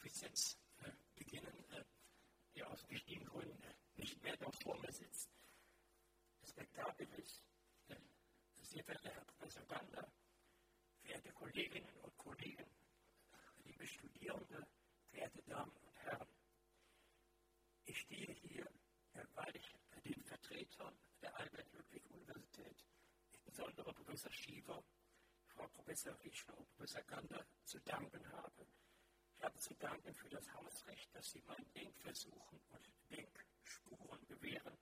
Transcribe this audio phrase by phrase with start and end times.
[0.00, 1.84] Suffizienz äh, beginnen, äh,
[2.54, 3.62] die aus wichtigen Gründen
[3.96, 5.28] nicht mehr dort vor mir sitzt.
[6.42, 7.42] Spektakel ist,
[7.88, 7.96] äh,
[8.62, 10.10] sehr verehrter Herr Professor Gander,
[11.02, 12.64] verehrte Kolleginnen und Kollegen,
[13.58, 14.66] liebe Studierende,
[15.04, 16.28] verehrte Damen und Herren.
[17.84, 18.64] Ich stehe hier,
[19.12, 22.86] äh, weil ich den Vertretern der Albert-Ludwig-Universität,
[23.32, 24.82] insbesondere Professor Schiefer,
[25.48, 28.66] Frau Professor Rischner und Professor Gander, zu danken habe.
[29.80, 34.76] Danken für das Hausrecht, dass Sie meinen Denkversuchen und Denkspuren gewähren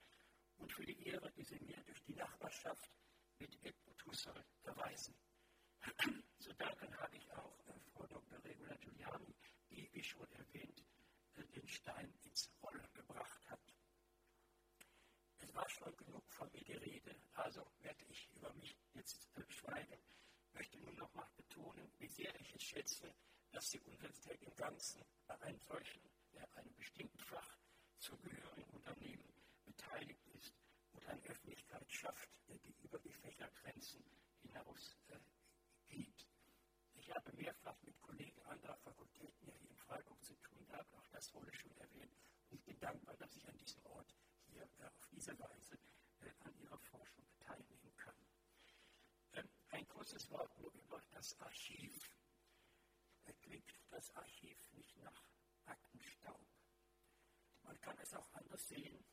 [0.56, 2.90] und für die Ehre, die Sie mir durch die Nachbarschaft
[3.38, 5.14] mit Edmund Husserl erweisen.
[6.40, 8.44] zu danken habe ich auch äh, Frau Dr.
[8.44, 9.36] Regula Giuliani,
[9.70, 10.84] die, wie schon erwähnt,
[11.36, 13.60] äh, den Stein ins Rollen gebracht hat.
[15.38, 19.48] Es war schon genug von mir die Rede, also werde ich über mich jetzt äh,
[19.48, 20.00] schweigen.
[20.48, 23.14] Ich möchte nur noch mal betonen, wie sehr ich es schätze,
[23.52, 26.00] dass die Universität im Ganzen bei einem solchen,
[26.32, 27.58] ja, einem bestimmten Fach
[27.98, 29.32] zugehörigen Unternehmen
[29.64, 30.54] beteiligt ist
[30.92, 34.04] und eine Öffentlichkeit schafft, die über die Fächergrenzen
[34.42, 35.18] hinaus äh,
[35.88, 36.26] geht.
[36.94, 41.32] Ich habe mehrfach mit Kollegen anderer Fakultäten hier in Freiburg zu tun gehabt, auch das
[41.34, 42.12] wurde schon erwähnt.
[42.50, 44.14] Und ich bin dankbar, dass ich an diesem Ort
[44.46, 45.78] hier äh, auf diese Weise
[46.20, 48.16] äh, an Ihrer Forschung teilnehmen kann.
[49.32, 52.17] Ähm, ein kurzes Wort nur über das Archiv.
[53.42, 55.22] Klingt das Archiv nicht nach
[55.66, 56.46] Aktenstaub?
[57.62, 59.04] Man kann es auch anders sehen.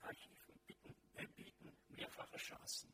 [0.00, 2.92] Archive bieten, äh, bieten mehrfache Chancen.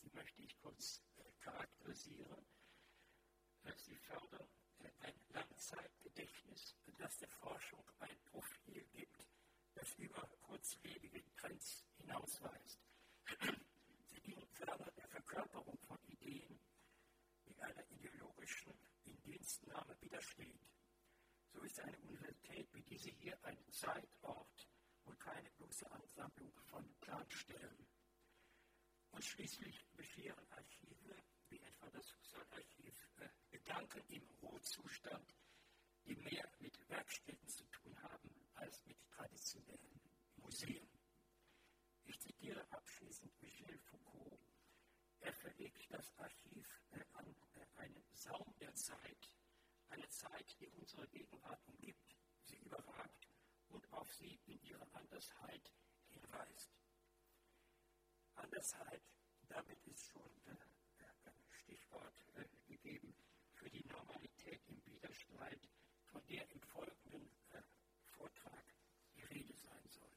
[0.00, 2.46] Sie möchte ich kurz äh, charakterisieren.
[3.76, 4.48] Sie fördern
[4.78, 9.24] äh, ein Langzeitgedächtnis, das der Forschung ein Profil gibt,
[9.74, 12.80] das über kurzlebige Trends hinausweist.
[14.10, 16.58] Sie dienen ferner der Verkörperung von Ideen,
[17.46, 20.60] die einer ideologischen Indienstnahme widersteht.
[21.52, 23.12] So ist eine Universität wie diese
[23.80, 24.68] hier ein Zeitort
[25.04, 27.86] und keine bloße Ansammlung von Planstellen.
[29.10, 31.16] Und schließlich bescheren Archive,
[31.48, 35.34] wie etwa das Husserl-Archiv, äh, Gedanken im Rohzustand,
[36.04, 40.00] die mehr mit Werkstätten zu tun haben als mit traditionellen
[40.36, 40.88] Museen.
[42.04, 44.40] Ich zitiere abschließend Michel Foucault.
[45.20, 49.30] Er verlegt das Archiv äh, an äh, einen Saum der Zeit,
[49.88, 53.29] eine Zeit, die unsere Gegenwart umgibt, sie überragt
[53.70, 55.72] und auf sie in ihrer Andersheit
[56.08, 56.70] hinweist.
[58.34, 59.02] Andersheit,
[59.48, 60.56] damit ist schon äh,
[61.24, 63.14] ein Stichwort äh, gegeben
[63.52, 65.68] für die Normalität im Widerstreit,
[66.04, 67.62] von der im folgenden äh,
[68.04, 68.64] Vortrag
[69.14, 70.16] die Rede sein soll.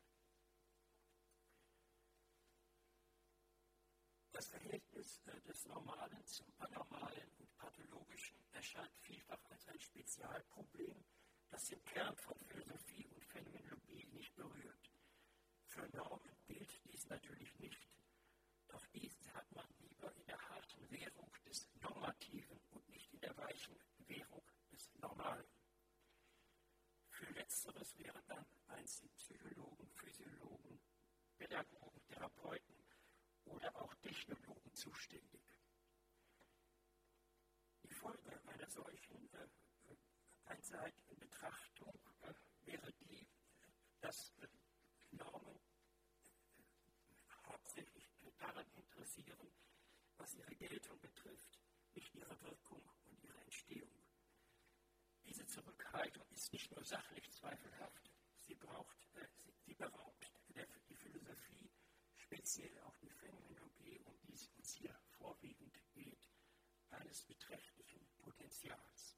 [4.32, 11.04] Das Verhältnis äh, des Normalen zum Anormalen und Pathologischen erscheint vielfach als ein Spezialproblem,
[11.50, 14.92] das den Kern von Philosophie und Phänomenologie nicht berührt.
[15.66, 17.98] Für Normen gilt dies natürlich nicht,
[18.68, 23.36] doch dies hat man lieber in der harten Währung des Normativen und nicht in der
[23.38, 23.76] weichen
[24.08, 25.48] Währung des Normalen.
[27.10, 30.80] Für Letzteres wären dann einzig Psychologen, Physiologen,
[31.38, 32.76] Pädagogen, Therapeuten
[33.46, 35.42] oder auch Technologen zuständig.
[37.84, 39.48] Die Folge einer solchen äh,
[40.46, 42.34] einseitigen Betrachtung äh,
[42.66, 43.28] wäre die,
[44.00, 44.48] dass äh,
[45.12, 45.60] Normen
[46.58, 49.52] äh, hauptsächlich daran interessieren,
[50.24, 51.60] was ihre Geltung betrifft,
[51.96, 53.92] nicht ihre Wirkung und ihre Entstehung.
[55.26, 60.96] Diese Zurückhaltung ist nicht nur sachlich zweifelhaft, sie, braucht, äh, sie, sie beraubt der, die
[60.96, 61.70] Philosophie,
[62.16, 66.30] speziell auch die Phänomenologie, um die es uns hier vorwiegend geht,
[66.92, 69.18] eines beträchtlichen Potenzials.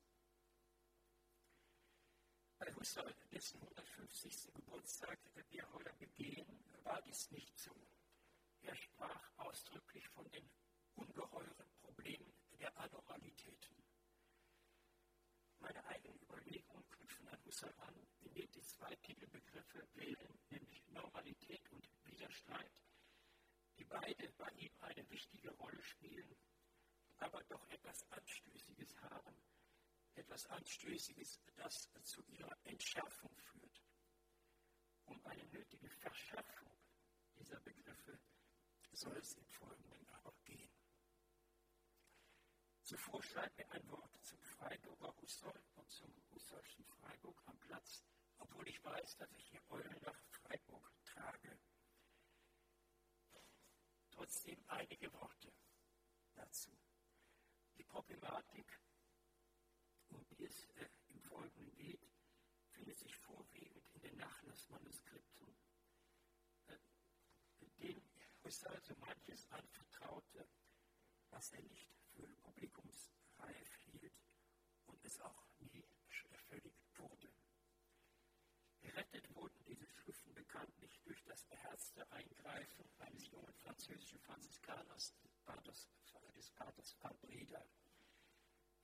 [2.57, 4.53] Bei Husserl, dessen 150.
[4.55, 5.19] Geburtstag
[5.51, 6.47] wir heute begehen,
[6.83, 7.75] war dies nicht so.
[8.61, 10.49] Er sprach ausdrücklich von den
[10.95, 13.83] ungeheuren Problemen der Anormalitäten.
[15.59, 21.89] Meine eigenen Überlegungen knüpfen an Husserl an, indem die zwei Titelbegriffe wählen, nämlich Normalität und
[22.03, 22.81] Widerstreit,
[23.77, 26.36] die beide bei ihm eine wichtige Rolle spielen,
[27.18, 29.36] aber doch etwas Anstößiges haben
[30.15, 33.83] etwas Anstößiges, das zu ihrer Entschärfung führt.
[35.06, 36.71] Um eine nötige Verschärfung
[37.38, 38.19] dieser Begriffe
[38.92, 40.75] soll es im Folgenden aber gehen.
[42.85, 48.03] Zuvor schreibt mir ein Wort zum Freiburger Husserl und zum Husserlschen Freiburg am Platz,
[48.37, 51.59] obwohl ich weiß, dass ich hier Eulen nach Freiburg trage.
[54.11, 55.51] Trotzdem einige Worte
[56.35, 56.77] dazu.
[57.75, 58.79] Die Problematik,
[60.09, 62.07] um die es äh, im Folgenden geht,
[62.69, 65.55] findet sich vorwiegend in den Nachlassmanuskripten,
[66.67, 66.77] äh,
[67.79, 68.03] dem
[68.43, 70.47] Husserl so manches anvertraute,
[71.31, 74.13] was er nicht für publikumsreif hielt
[74.88, 75.83] und es auch nie
[76.47, 77.29] völlig wurde.
[78.81, 85.13] Gerettet wurden diese Schriften bekanntlich durch das beherzte Eingreifen eines jungen französischen Franziskaners,
[86.35, 87.63] des Paters van Breda,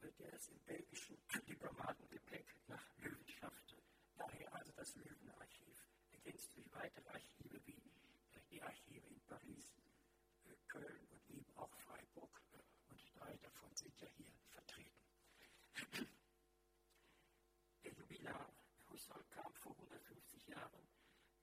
[0.02, 1.18] der es im belgischen
[1.48, 3.76] Diplomatengepäck nach Löwen schaffte.
[4.16, 5.78] Daher also das Löwenarchiv,
[6.12, 7.82] ergänzt durch weitere Archive wie
[8.50, 9.70] die Archive in Paris,
[10.68, 12.42] Köln und eben auch Freiburg.
[12.90, 15.06] Und drei davon sind ja hier vertreten.
[17.84, 18.52] Der Jubilar
[18.90, 20.88] Husserl kam vor 150 Jahren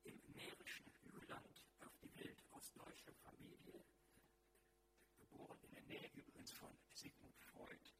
[0.05, 3.84] im mährischen Hügelland auf die Welt aus deutscher Familie,
[5.16, 7.94] geboren in der Nähe übrigens von Sigmund Freud.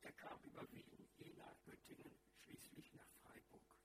[0.00, 3.76] Er kam über Wien, Jena, Göttingen, schließlich nach Freiburg.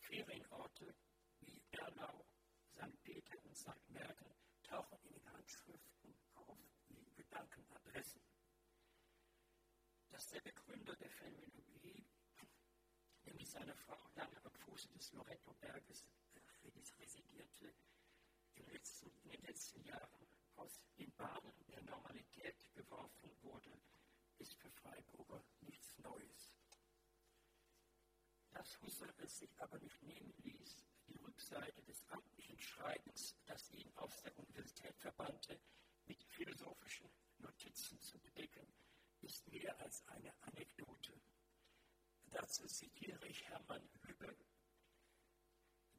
[0.00, 0.94] Ferienorte
[1.40, 2.26] wie Bernau,
[2.72, 3.02] St.
[3.02, 3.88] Peter und St.
[3.88, 6.58] Merten tauchen in den Handschriften auf
[6.88, 8.20] wie Gedankenadressen.
[10.18, 12.04] Dass der Begründer der Phänomenologie,
[13.24, 16.04] nämlich seine Frau lange am Fuße des Loretto-Berges
[16.98, 17.72] residierte,
[18.56, 20.26] in den letzten Jahren
[20.56, 23.70] aus den Bahnen der Normalität geworfen wurde,
[24.38, 26.52] ist für Freiburger nichts Neues.
[28.50, 33.92] Dass Husserl es sich aber nicht nehmen ließ, die Rückseite des amtlichen Schreibens, das ihn
[33.94, 35.60] aus der Universität verbannte,
[36.06, 38.66] mit philosophischen Notizen zu bedecken,
[39.22, 41.20] ist mehr als eine Anekdote.
[42.30, 44.36] Dazu zitiere ich Hermann Hübbe.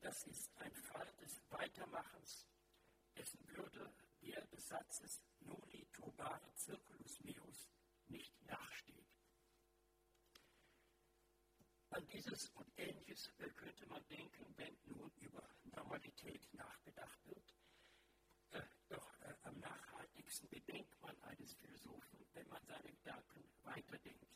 [0.02, 2.48] Das ist ein Fall des Weitermachens,
[3.18, 7.70] dessen Würde der des Satzes Noli turbare circulus meus
[8.08, 9.08] nicht nachsteht.
[11.90, 17.56] An dieses und Ähnliches könnte man denken, wenn nun über Normalität nachgedacht wird.
[18.52, 24.30] Äh, doch äh, am nachhaltigsten bedenkt man eines Philosophen, wenn man seine Gedanken weiterdenkt.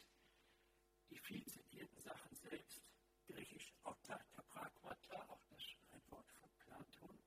[1.10, 2.84] Die viel zitierten Sachen selbst,
[3.28, 7.20] griechisch Otta, Pragmata, auch das ein Wort von Platon,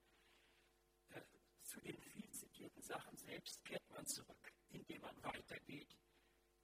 [1.11, 1.23] äh,
[1.63, 5.97] zu den viel zitierten Sachen selbst kehrt man zurück, indem man weitergeht,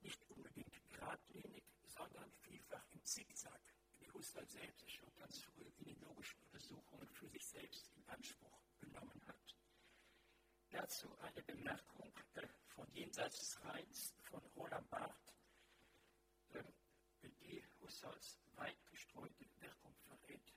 [0.01, 3.61] nicht unbedingt geradlinig, sondern vielfach im Zickzack,
[3.99, 8.59] wie Husserl selbst schon ganz früh in den logischen Untersuchungen für sich selbst in Anspruch
[8.81, 9.55] genommen hat.
[10.71, 15.37] Dazu eine Bemerkung äh, von Jenseits des Rheins von Roland Barth,
[16.55, 16.63] äh,
[17.43, 20.55] die Husserls weit gestreute Wirkung verrät.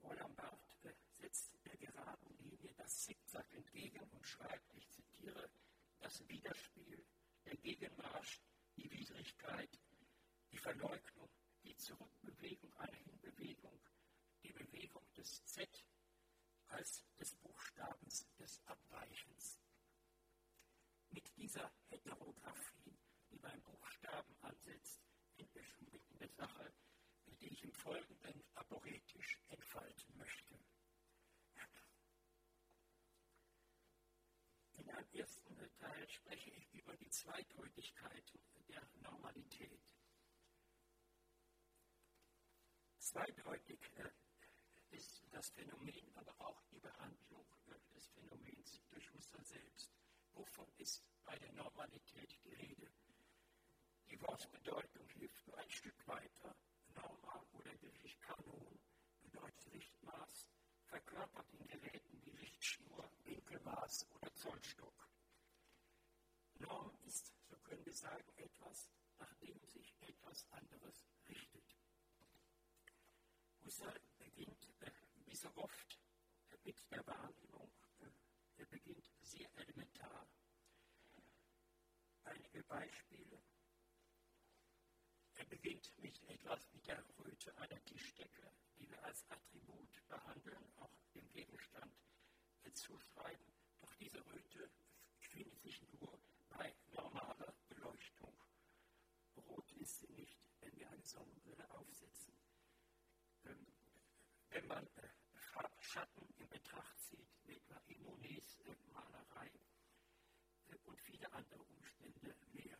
[0.00, 5.50] Roland Barth äh, setzt der geraden Linie das Zickzack entgegen und schreibt, ich zitiere,
[5.98, 7.04] das Widerspiel,
[7.46, 8.40] der Gegenmarsch,
[8.76, 9.80] die Widrigkeit,
[10.52, 11.30] die Verleugnung,
[11.64, 13.80] die Zurückbewegung einer Hinbewegung,
[14.44, 15.84] die Bewegung des Z
[16.68, 19.58] als des Buchstabens des Abweichens.
[21.10, 22.98] Mit dieser Heterographie,
[23.30, 25.02] die beim Buchstaben ansetzt,
[25.36, 26.72] sind wir schon mitten in der Sache,
[27.40, 30.58] die ich im Folgenden aporetisch entfalten möchte.
[34.74, 39.91] In einem ersten Teil spreche ich über die Zweideutigkeiten der Normalität.
[43.12, 49.92] Zweideutig äh, ist das Phänomen, aber auch die Behandlung äh, des Phänomens durch Husserl selbst.
[50.32, 52.90] Wovon ist bei der Normalität die Rede?
[54.10, 56.56] Die Wortbedeutung hilft nur ein Stück weiter.
[56.94, 58.80] Norma oder griechisch Kanon
[59.20, 60.48] bedeutet Richtmaß,
[60.86, 65.10] verkörpert in Geräten wie Richtschnur, Winkelmaß oder Zollstock.
[66.54, 68.88] Norm ist, so können wir sagen, etwas,
[69.18, 71.51] nach dem sich etwas anderes richtet.
[73.72, 74.90] Husserl beginnt, äh,
[75.24, 75.98] wie so oft,
[76.50, 77.72] äh, mit der Wahrnehmung.
[78.00, 78.10] Äh,
[78.58, 80.28] er beginnt sehr elementar.
[82.24, 83.42] Einige Beispiele.
[85.36, 90.94] Er beginnt mit etwas mit der Röte einer Tischdecke, die wir als Attribut behandeln, auch
[91.14, 91.96] dem Gegenstand
[92.74, 93.54] zuschreiben.
[93.80, 94.70] Doch diese Röte
[95.18, 98.36] findet sich nur bei normaler Beleuchtung.
[99.36, 102.01] Rot ist sie nicht, wenn wir eine Sonnenbrille aufsetzen.
[104.52, 109.50] Wenn man äh, Farbschatten in Betracht zieht, etwa äh, Malerei
[110.68, 112.78] äh, und viele andere Umstände mehr.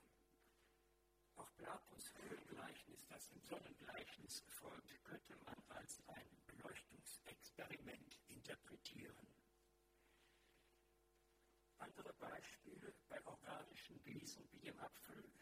[1.36, 9.26] Auch Platons Höhlengleichnis, das im Sonnengleichnis folgt, könnte man als ein Beleuchtungsexperiment interpretieren.
[11.78, 15.32] Andere Beispiele bei organischen Wesen wie dem Apfel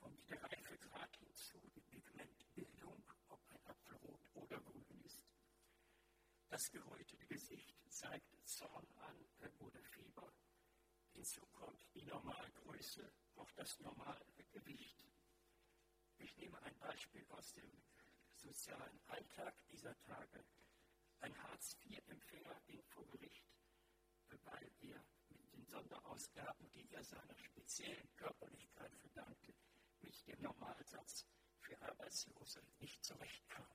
[0.00, 5.24] kommt der Reifegrad hinzu, die Pigmentbildung, ob ein Apfel rot oder grün ist.
[6.50, 9.28] Das gerötete Gesicht zeigt Zorn an
[9.58, 10.32] oder Fehler.
[11.12, 14.96] Hinzu kommt die Normalgröße, auch das Normalgewicht.
[16.16, 17.70] Ich nehme ein Beispiel aus dem
[18.34, 20.44] sozialen Alltag dieser Tage.
[21.20, 23.44] Ein Hartz-IV-Empfänger ging vor Gericht,
[24.44, 29.54] weil er mit den Sonderausgaben, die er seiner speziellen Körperlichkeit verdankte,
[30.00, 31.26] mit dem Normalsatz
[31.60, 33.66] für Arbeitslose nicht zurechtkam.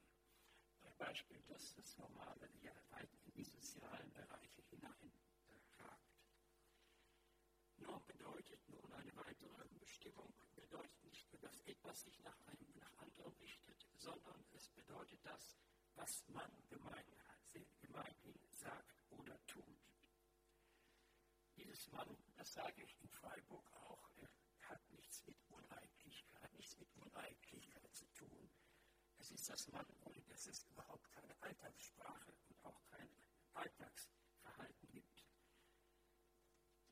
[1.06, 5.12] Beispiel, dass das Normale ja weit in die sozialen Bereiche hineinragt.
[7.78, 12.98] Norm bedeutet nun eine weitere Bestimmung, bedeutet nicht nur, dass etwas sich nach einem nach
[13.00, 15.58] anderem richtet, sondern es bedeutet das,
[15.96, 19.66] was man gemeinhin, sagt oder tut.
[21.58, 24.10] Dieses Mann, das sage ich in Freiburg auch,
[24.62, 27.43] hat nichts mit Uneiglichkeit, hat nichts mit tun.
[29.24, 33.08] Es ist das ohne dass es überhaupt keine Alltagssprache und auch kein
[33.54, 35.26] Alltagsverhalten gibt.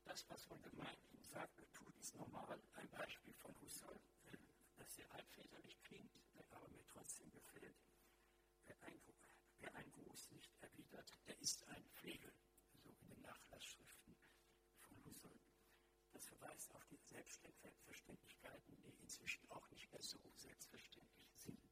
[0.06, 2.58] Das, was man gemeinhin sagt und tut, ist normal.
[2.72, 4.00] Ein Beispiel von Husserl,
[4.76, 6.10] das sehr altväterlich klingt,
[6.50, 7.76] aber mir trotzdem gefällt.
[8.64, 9.02] Wer ein,
[9.58, 12.32] wer ein Gruß nicht erwidert, der ist ein Flegel,
[12.82, 14.16] so in den Nachlassschriften
[14.80, 15.38] von Husserl.
[16.12, 21.71] Das verweist auf die Selbstverständlichkeiten, die inzwischen auch nicht mehr so selbstverständlich sind.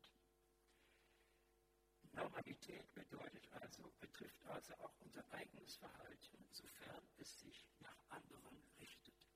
[2.12, 9.28] Normalität bedeutet also, betrifft also auch unser eigenes Verhalten, sofern es sich nach anderen richtet.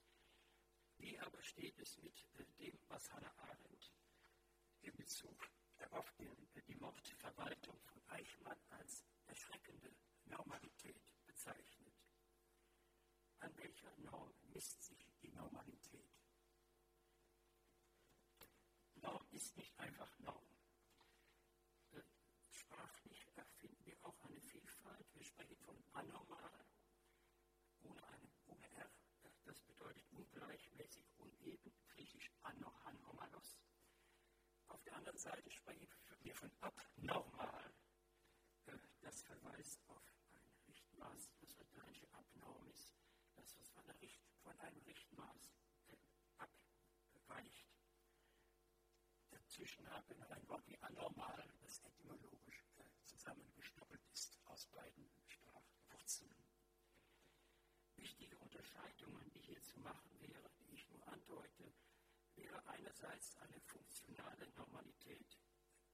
[0.99, 3.93] Wie aber steht es mit dem, was Hannah Arendt
[4.83, 5.49] in Bezug
[5.90, 6.35] auf den,
[6.66, 11.95] die Mordverwaltung von Eichmann als erschreckende Normalität bezeichnet?
[13.40, 16.11] An welcher Norm misst sich die Normalität?
[18.97, 20.53] Norm ist nicht einfach Norm.
[22.64, 25.06] Sprachlich erfinden wir auch eine Vielfalt.
[25.14, 26.66] Wir sprechen von anormal,
[27.83, 28.90] ohne, eine, ohne R.
[29.44, 33.59] Das bedeutet ungleichmäßig, uneben, griechisch anormalos.
[34.68, 35.88] Auf der anderen Seite sprechen
[36.23, 37.75] wir von abnormal.
[39.02, 40.02] Das verweist auf
[40.33, 42.94] ein Richtmaß, das lateinische abnormis,
[43.35, 45.52] das, was von, Richt, von einem Richtmaß
[46.38, 47.68] abweicht.
[49.30, 52.64] Dazwischen haben wir noch ein Wort wie anormal, das etymologisch
[53.02, 56.37] zusammengestoppelt ist aus beiden Sprachwurzeln.
[57.97, 61.75] Wichtige Unterscheidungen, die hier zu machen wäre, die ich nur andeute,
[62.37, 65.37] wäre einerseits eine funktionale Normalität.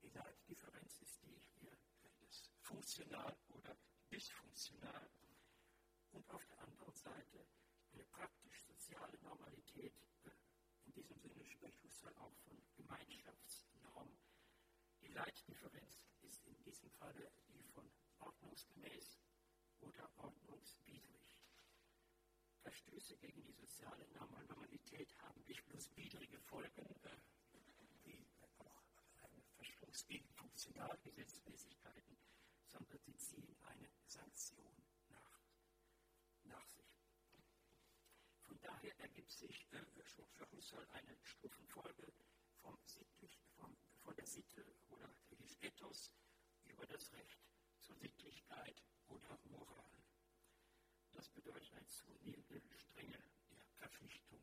[0.02, 1.78] Die Leitdifferenz ist die hier,
[2.20, 3.74] das funktional oder
[4.12, 5.10] dysfunktional.
[6.10, 7.48] Und auf der anderen Seite
[7.92, 9.94] eine praktisch-soziale Normalität.
[10.84, 14.19] In diesem Sinne spricht Husserl auch von Gemeinschaftsnorm.
[15.10, 17.90] Die Leitdifferenz ist in diesem Falle die von
[18.20, 19.18] ordnungsgemäß
[19.80, 21.36] oder ordnungswidrig.
[22.62, 27.16] Verstöße gegen die soziale Normalität haben nicht bloß widrige Folgen, äh,
[28.04, 28.24] wie
[28.58, 28.84] auch
[29.22, 32.16] ein Verstoß gegen Funktionalgesetzmäßigkeiten,
[32.68, 34.76] sondern sie ziehen eine Sanktion
[35.08, 35.40] nach,
[36.44, 36.86] nach sich.
[38.42, 39.84] Von daher ergibt sich äh,
[40.34, 42.12] für Husserl eine Stufenfolge
[42.62, 43.49] vom sittlich, vom,
[44.02, 46.12] von der Sitte oder griechisch Ethos
[46.64, 47.40] über das Recht
[47.80, 49.90] zur Sittlichkeit oder Moral.
[51.12, 54.42] Das bedeutet eine zunehmende Strenge der Verpflichtung.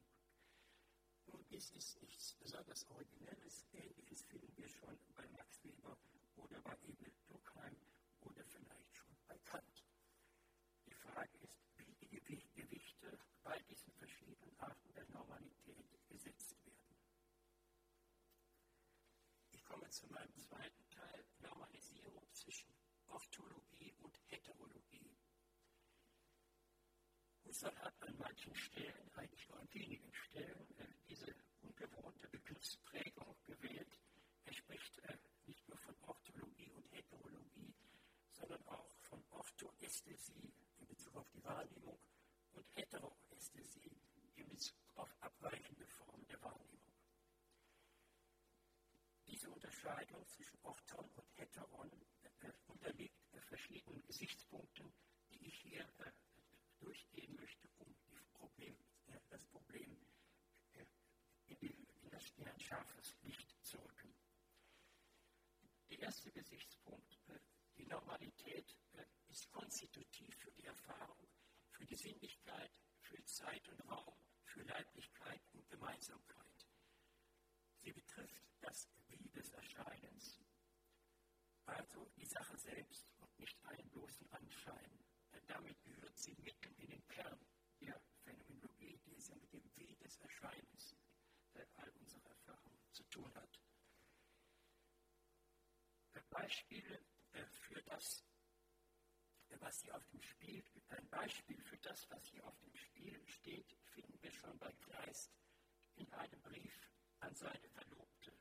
[1.25, 3.65] Nun ist es nichts besonders Originelles.
[3.73, 5.97] Ähnliches finden wir schon bei Max Weber
[6.35, 7.75] oder bei Emil Durkheim
[8.21, 9.85] oder vielleicht schon bei Kant.
[10.85, 16.77] Die Frage ist, wie die Gewichte bei diesen verschiedenen Arten der Normalität gesetzt werden.
[19.87, 22.67] Ich komme zu meinem zweiten Teil, Normalisierung zwischen
[23.07, 25.15] Orthologie und Heterologie.
[27.45, 34.01] Husserl hat an manchen Stellen, eigentlich nur an wenigen Stellen, äh, diese ungewohnte Begriffsprägung gewählt.
[34.43, 37.73] Er spricht äh, nicht nur von Orthologie und Heterologie,
[38.33, 41.97] sondern auch von Orthoästhesie in Bezug auf die Wahrnehmung
[42.51, 43.95] und Heteroästhesie
[44.35, 46.76] in Bezug auf abweichende Formen der Wahrnehmung.
[49.37, 51.91] Diese Unterscheidung zwischen Orthon und Heteron
[52.41, 54.91] äh, unterliegt äh, verschiedenen Gesichtspunkten,
[55.29, 56.11] die ich hier äh,
[56.79, 57.95] durchgehen möchte, um
[58.33, 58.75] Problem,
[59.05, 59.95] äh, das Problem
[60.73, 60.85] äh,
[61.49, 64.11] in, die, in, das, in ein scharfes Licht zu rücken.
[65.91, 67.37] Der erste Gesichtspunkt, äh,
[67.77, 68.75] die Normalität,
[69.27, 71.29] ist konstitutiv für die Erfahrung,
[71.69, 76.56] für die Sinnlichkeit, für Zeit und Raum, für Leiblichkeit und Gemeinsamkeit
[77.87, 80.41] sie betrifft das Wie des Erscheinens.
[81.65, 84.91] Also die Sache selbst und nicht einen bloßen Anschein.
[85.45, 87.39] Damit gehört sie mitten in den Kern
[87.79, 90.97] der Phänomenologie, die es ja mit dem Wie des Erscheinens
[91.77, 93.61] all unserer Erfahrungen zu tun hat.
[96.29, 96.99] Beispiele
[97.31, 98.25] äh, für das,
[99.59, 103.77] was hier auf dem Spiel, ein Beispiel für das, was hier auf dem Spiel steht,
[103.85, 105.31] finden wir schon bei Kleist
[105.95, 106.87] in einem Brief
[107.19, 108.31] an seine Verlobte.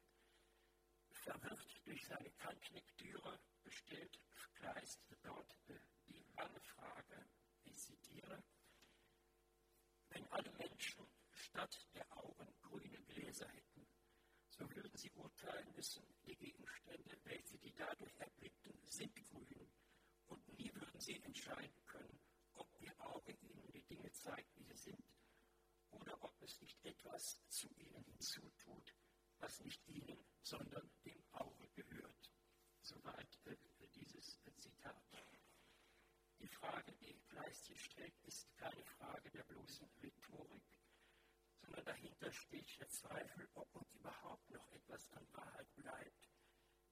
[1.10, 4.20] Verwirrt durch seine Kantlektüre bestellt
[4.54, 5.56] Kleist dort
[6.08, 7.28] die lange Frage,
[7.64, 8.42] ich zitiere,
[10.10, 13.86] wenn alle Menschen statt der Augen grüne Gläser hätten,
[14.48, 19.70] so würden sie urteilen müssen, die Gegenstände, welche die dadurch erblickten, sind grün,
[20.26, 22.18] und nie würden sie entscheiden können,
[22.54, 25.04] ob ihr Auge ihnen die Dinge zeigt, wie sie sind,
[26.20, 28.94] ob es nicht etwas zu ihnen hinzutut,
[29.38, 32.32] was nicht ihnen, sondern dem Auge gehört.
[32.80, 33.56] Soweit äh,
[33.94, 35.02] dieses äh, Zitat.
[36.38, 40.62] Die Frage, die Kleist hier stellt, ist keine Frage der bloßen Rhetorik,
[41.60, 46.30] sondern dahinter steht der Zweifel, ob uns überhaupt noch etwas an Wahrheit bleibt,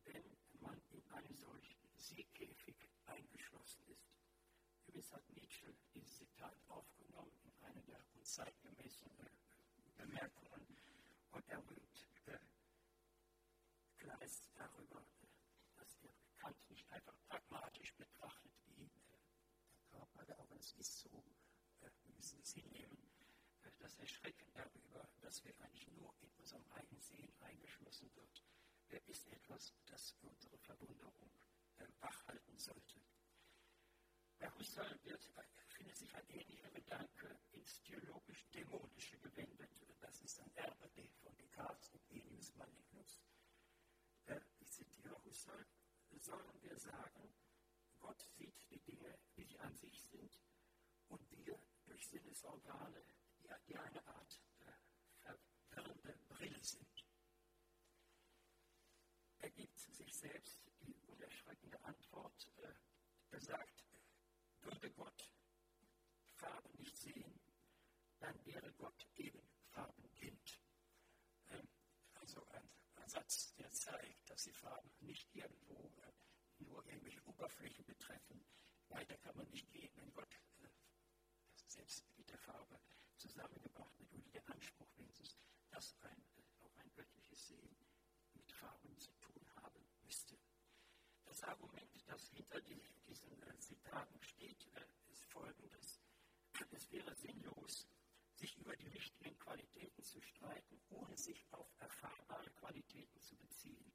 [0.05, 4.15] wenn man in einem solchen Seekäfig eingeschlossen ist.
[4.87, 9.11] Übrigens hat Nietzsche dieses Zitat aufgenommen in einer der unzeitgemäßen
[9.97, 10.67] Bemerkungen
[11.33, 12.39] und er rühmt äh,
[13.97, 15.05] Kleist darüber,
[15.77, 18.91] dass er Kant nicht einfach pragmatisch betrachtet, wie äh,
[19.73, 21.25] der Körper der es ist so,
[21.81, 22.99] äh, wir müssen es hinnehmen,
[23.79, 28.43] das Erschrecken darüber, dass wir eigentlich nur in unserem eigenen Sehen eingeschlossen wird,
[29.07, 31.31] ist etwas, das unsere Verwunderung
[32.01, 33.04] wachhalten sollte.
[34.39, 35.31] Bei Husserl wird,
[35.69, 39.71] findet sich ein ähnlicher Gedanke ins theologisch-dämonische gewendet.
[40.01, 40.89] Das ist ein Erbe
[41.23, 43.21] von Descartes und Enius Malignus.
[44.27, 45.67] Äh, ich zitiere Husserl,
[46.25, 47.35] sollen wir sagen,
[48.01, 50.41] Gott sieht die Dinge, wie sie an sich sind,
[51.09, 53.05] und wir durch Sinnesorgane,
[53.67, 55.35] die, eine Art äh,
[55.69, 57.05] verwirrende Brille sind.
[59.39, 62.73] Er gibt sich selbst die unerschreckende Antwort, äh,
[63.31, 63.85] er sagt,
[64.61, 65.33] würde Gott
[66.37, 67.41] Farben nicht sehen,
[68.25, 70.63] dann wäre Gott eben farbenblind.
[71.51, 71.69] Ähm,
[72.15, 76.13] also ein, ein Satz, der zeigt, dass die Farben nicht irgendwo äh,
[76.65, 78.43] nur irgendwelche Oberflächen betreffen.
[78.89, 80.69] Weiter kann man nicht gehen, wenn Gott äh,
[81.67, 82.81] selbst mit der Farbe
[83.19, 85.37] zusammengebracht wird, oder der Anspruch wenigstens,
[85.69, 87.77] dass ein, äh, auch ein göttliches Sehen
[88.33, 90.39] mit Farben zu tun haben müsste.
[91.27, 94.67] Das Argument, das hinter die, diesen Zitaten steht,
[95.09, 96.01] ist folgendes.
[96.71, 97.89] Es wäre sinnlos,
[98.45, 103.91] sich über die richtigen Qualitäten zu streiten, ohne sich auf erfahrbare Qualitäten zu beziehen.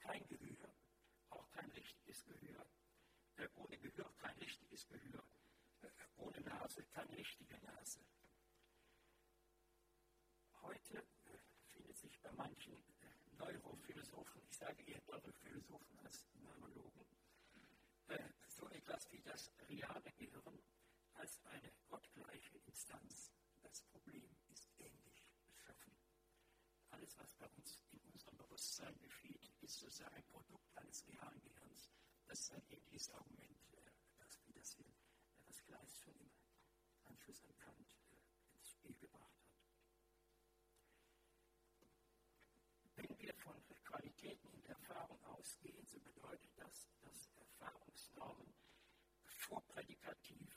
[0.00, 0.74] Kein Gehör,
[1.28, 2.66] auch kein richtiges Gehör.
[3.36, 5.24] Äh, ohne Gehör kein richtiges Gehör.
[5.82, 8.00] Äh, ohne Nase keine richtige Nase.
[10.62, 17.06] Heute äh, findet sich bei manchen äh, Neurophilosophen, ich sage eher Neurophilosophen als Neurologen,
[18.08, 20.58] äh, so etwas wie das reale Gehirn
[21.14, 23.30] als eine gottgleiche Instanz.
[23.62, 25.92] Das Problem ist ähnlich beschaffen.
[26.90, 31.90] Alles, was bei uns in unserem Bewusstsein geschieht, ist sozusagen ein Produkt eines realen Gehirns.
[32.26, 33.58] Das ist ein ähnliches Argument,
[34.18, 34.86] das, wie das wir
[35.46, 36.30] das Gleis schon im
[37.04, 37.94] Anschluss an Kant
[38.54, 39.60] ins Spiel gebracht hat.
[42.96, 48.54] Wenn wir von Qualitäten in der Erfahrung ausgehen, so bedeutet das, dass Erfahrungsnormen
[49.24, 50.48] vorprädikativ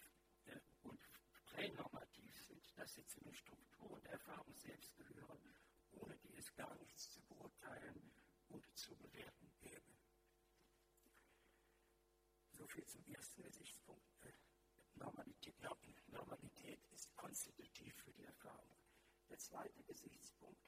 [0.84, 1.00] und
[1.46, 2.03] pränormativ
[2.84, 5.56] dass sie zu den Strukturen der Erfahrung selbst gehören,
[5.91, 8.12] ohne die es gar nichts zu beurteilen
[8.50, 9.96] und zu bewerten gäbe.
[12.52, 14.04] Soviel zum ersten Gesichtspunkt.
[14.96, 15.56] Normalität,
[16.08, 18.76] Normalität ist konstitutiv für die Erfahrung.
[19.30, 20.67] Der zweite Gesichtspunkt,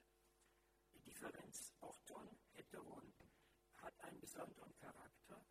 [0.94, 3.14] die Differenz Orton, Heteron,
[3.74, 5.46] hat einen besonderen Charakter.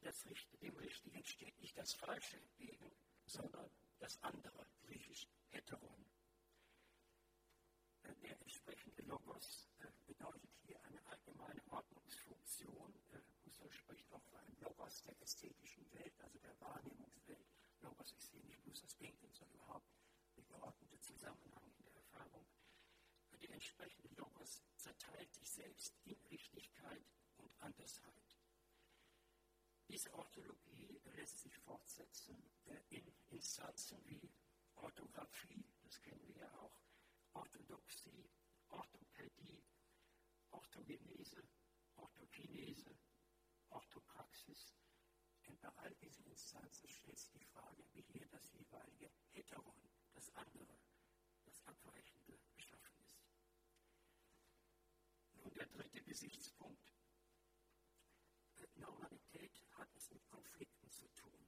[0.00, 0.24] Das,
[0.60, 2.90] dem Richtigen steht nicht das Falsche entgegen,
[3.26, 6.04] sondern das andere, griechisch Heteron.
[8.22, 9.68] Der entsprechende Logos
[10.06, 11.60] bedeutet hier eine allgemeine
[12.76, 13.22] Ordnungsfunktion.
[13.46, 17.46] Husserl spricht auch von einem Logos der ästhetischen Welt, also der Wahrnehmungswelt.
[17.80, 19.90] Logos ist hier nicht bloß das Denken, sondern überhaupt
[20.36, 22.46] der geordnete Zusammenhang in der Erfahrung.
[23.40, 27.04] Der entsprechende Logos zerteilt sich selbst in Richtigkeit
[27.36, 28.36] und Andersheit.
[29.88, 32.36] Diese Orthologie lässt sich fortsetzen
[32.90, 34.30] in Instanzen wie
[34.74, 36.78] Orthographie, das kennen wir ja auch,
[37.32, 38.28] Orthodoxie,
[38.68, 39.62] Orthopädie,
[40.50, 41.42] Orthogenese,
[41.98, 42.98] Orthokinese,
[43.70, 44.74] Orthopraxis.
[45.46, 50.34] Denn bei all diesen Instanzen stellt sich die Frage, wie hier das jeweilige Heteron, das
[50.34, 50.78] andere,
[51.44, 53.22] das Abweichende geschaffen ist.
[55.34, 56.88] Nun der dritte Gesichtspunkt.
[58.78, 61.46] Normalität hat es mit Konflikten zu tun.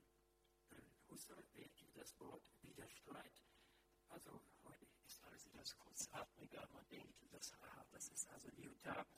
[0.70, 3.42] Äh, Husserl wählt hier das Wort Widerstreit.
[4.08, 6.68] Also heute ist alles etwas kurzatmiger.
[6.72, 9.08] Man denkt, das ah, das ist also Lyotard.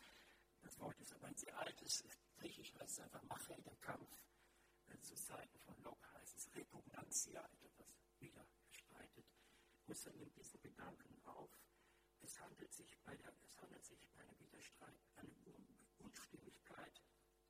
[0.63, 2.05] Das Wort ist aber ein sehr altes.
[2.37, 4.11] Griechisch heißt es einfach Mache, der Kampf.
[5.03, 9.27] Zu Zeiten von Locke heißt es Repugnantia, etwas widerstreitet.
[9.89, 11.51] Husserl nimmt diesen Gedanken auf.
[12.21, 15.35] Es handelt sich bei, der, es handelt sich bei einem Widerstreit eine
[15.99, 17.03] Unstimmigkeit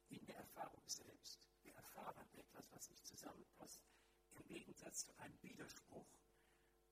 [0.09, 1.46] in der Erfahrung selbst.
[1.62, 3.83] Wir erfahren etwas, was nicht zusammenpasst,
[4.31, 6.09] im Gegensatz zu einem Widerspruch,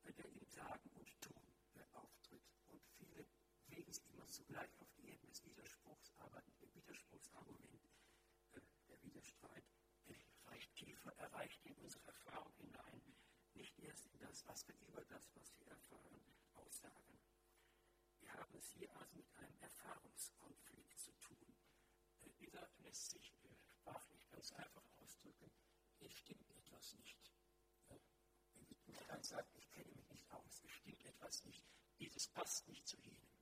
[0.04, 1.54] der im Sagen und Tun
[1.92, 2.44] auftritt.
[2.68, 3.26] Und viele
[3.70, 7.88] legen sich immer zugleich auf die Ebene des Widerspruchs, aber der Widerspruchsargument,
[8.52, 9.64] äh, der Widerstreit,
[10.46, 13.02] reicht tiefer, erreicht in unsere Erfahrung hinein,
[13.54, 16.20] nicht erst in das, was wir über das, was wir erfahren,
[16.54, 17.20] aussagen.
[18.20, 21.54] Wir haben es hier also mit einem Erfahrungskonflikt zu tun.
[22.20, 25.50] Äh, dieser lässt sich äh, sprachlich ganz einfach ausdrücken.
[26.00, 27.32] Es stimmt etwas nicht.
[27.88, 31.64] Wenn Wittgenstein sagt, ich kenne mich nicht aus, es stimmt etwas nicht,
[31.98, 33.39] dieses passt nicht zu jenem.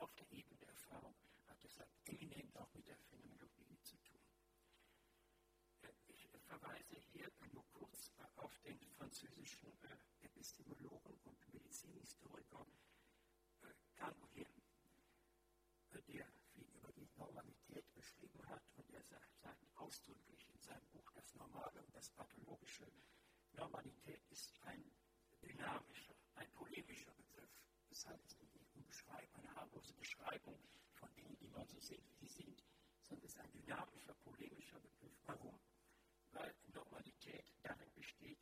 [0.00, 1.14] Auf der Ebene der Erfahrung,
[1.46, 4.20] hat deshalb eminent auch mit der Phänomenologie zu tun.
[5.82, 9.72] Äh, ich verweise hier nur kurz auf den französischen
[10.22, 12.66] Epistemologen und Medizinhistoriker
[13.94, 14.62] Canguilhem,
[15.92, 16.02] der
[16.54, 19.30] viel über die Normalität beschrieben hat und er sagt
[19.90, 22.86] ausdrücklich in seinem Buch Das Normale und das Pathologische,
[23.52, 24.82] Normalität ist ein
[25.42, 27.50] dynamischer, ein polemischer Begriff.
[27.88, 28.36] Das heißt
[29.10, 30.58] eine harmlose Beschreibung
[30.94, 32.64] von Dingen, die man so sieht, wie sie sind,
[33.02, 35.16] sondern es ist ein dynamischer, polemischer Begriff.
[35.24, 35.58] Warum?
[36.32, 38.38] Weil Normalität darin besteht,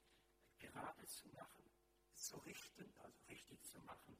[0.58, 1.64] gerade zu machen,
[2.14, 4.18] zu richten, also richtig zu machen,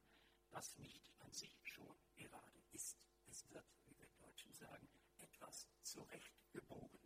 [0.50, 2.98] was nicht an sich schon gerade ist.
[3.26, 7.00] Es wird, wie wir Deutschen sagen, etwas zurechtgebogen.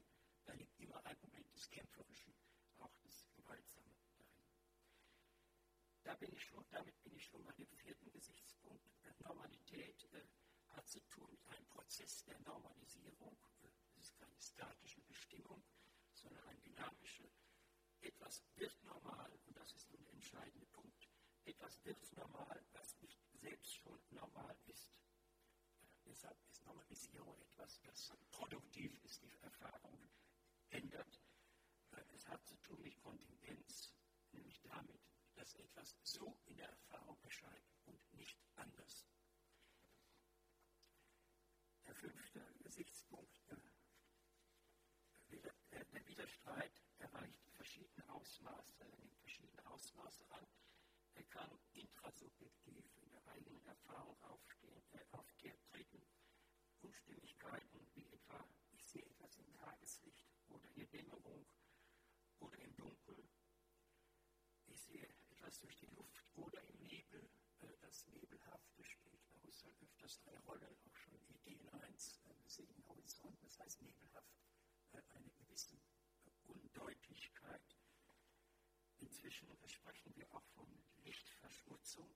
[0.45, 2.35] Da liegt immer ein Moment des Kämpferischen,
[2.79, 4.27] auch des Gewaltsamen darin.
[6.05, 8.92] Da bin ich schon, damit bin ich schon bei dem vierten Gesichtspunkt.
[9.21, 10.27] Normalität äh,
[10.71, 13.37] hat zu tun mit einem Prozess der Normalisierung.
[13.97, 15.63] Es ist keine statische Bestimmung,
[16.13, 17.31] sondern eine dynamische.
[18.01, 21.09] Etwas wird normal, und das ist nun der entscheidende Punkt.
[21.45, 24.99] Etwas wird normal, was nicht selbst schon normal ist.
[26.05, 30.11] Deshalb ist Normalisierung etwas, das produktiv ist, die Erfahrung
[30.71, 31.21] ändert.
[32.15, 33.95] Es hat zu tun mit Kontingenz,
[34.33, 35.01] nämlich damit,
[35.35, 39.07] dass etwas so in der Erfahrung erscheint und nicht anders.
[41.87, 43.41] Der fünfte Gesichtspunkt,
[45.31, 50.47] der Widerstreit erreicht verschiedene Ausmaße, nimmt verschiedene Ausmaße an.
[51.15, 52.85] Er kann intrasubjektiv
[53.33, 56.03] eigenen Erfahrung aufstehen, äh, auftreten.
[56.83, 61.47] Unstimmigkeiten wie etwa, ich sehe etwas im Tageslicht oder in der Dämmerung
[62.41, 63.29] oder im Dunkel.
[64.67, 67.31] Ich sehe etwas durch die Luft oder im Nebel.
[67.61, 70.77] Äh, das Nebelhafte spielt bei Husserl öfters eine Rolle,
[72.53, 74.37] 1, äh, wir sehen Horizont, das heißt nebelhaft,
[74.93, 75.81] äh, eine gewisse
[76.45, 77.77] Undeutlichkeit.
[78.99, 80.69] Inzwischen sprechen wir auch von
[81.05, 82.15] Lichtverschmutzung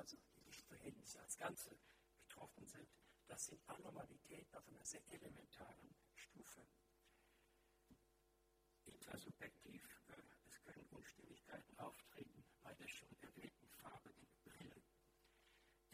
[0.00, 1.78] also die Lichtverhältnisse als Ganze
[2.16, 2.88] betroffen sind,
[3.26, 6.66] das sind Anormalitäten auf einer sehr elementaren Stufe.
[8.86, 14.19] Intrasubjektiv, äh, es können Unstimmigkeiten auftreten bei der schon erwähnten Farbe.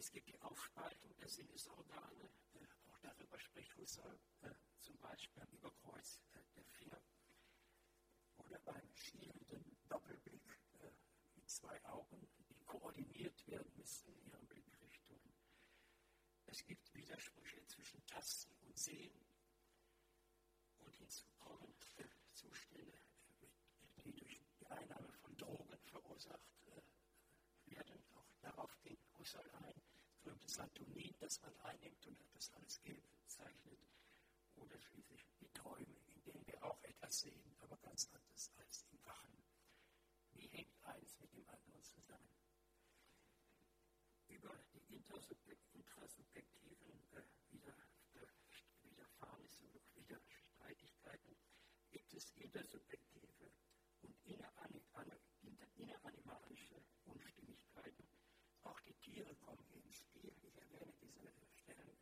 [0.07, 5.49] Es gibt die Aufspaltung der Sinnesorgane, äh, auch darüber spricht Husserl, äh, zum Beispiel am
[5.49, 7.03] Überkreuz äh, der Finger
[8.37, 10.45] oder beim schielenden Doppelblick
[11.35, 12.29] mit zwei Augen
[12.67, 15.35] koordiniert werden müssen in ihren Blickrichtungen.
[16.45, 19.27] Es gibt Widersprüche zwischen Tasten und Sehen
[20.79, 21.75] und hinzu kommen
[22.33, 23.01] Zustände,
[24.05, 26.65] die durch die Einnahme von Drogen verursacht
[27.65, 28.05] werden.
[28.15, 29.86] Auch darauf ging Husserl ein.
[30.27, 33.79] Berühmtes Santonin, das man einnimmt und das alles gelb zeichnet.
[34.57, 39.05] Oder schließlich die Träume, in denen wir auch etwas sehen, aber ganz anders als im
[39.05, 39.33] Wachen.
[40.33, 42.29] Wie hängt eines mit dem anderen zusammen?
[44.29, 44.55] über
[44.89, 45.05] die
[45.73, 47.75] intrasubjektiven äh, wieder,
[48.83, 51.37] Widerfahrnisse und Widerstreitigkeiten
[51.91, 53.51] gibt es intersubjektive
[54.03, 58.09] und inneranimalische Unstimmigkeiten.
[58.63, 60.33] Auch die Tiere kommen hier ins Spiel.
[60.43, 61.97] Ich erwähne diese Stellen,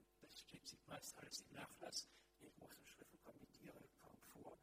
[0.54, 2.08] steht sich meist alles im Nachlass.
[2.38, 4.56] In großen Schriften kommen die Tiere kaum vor,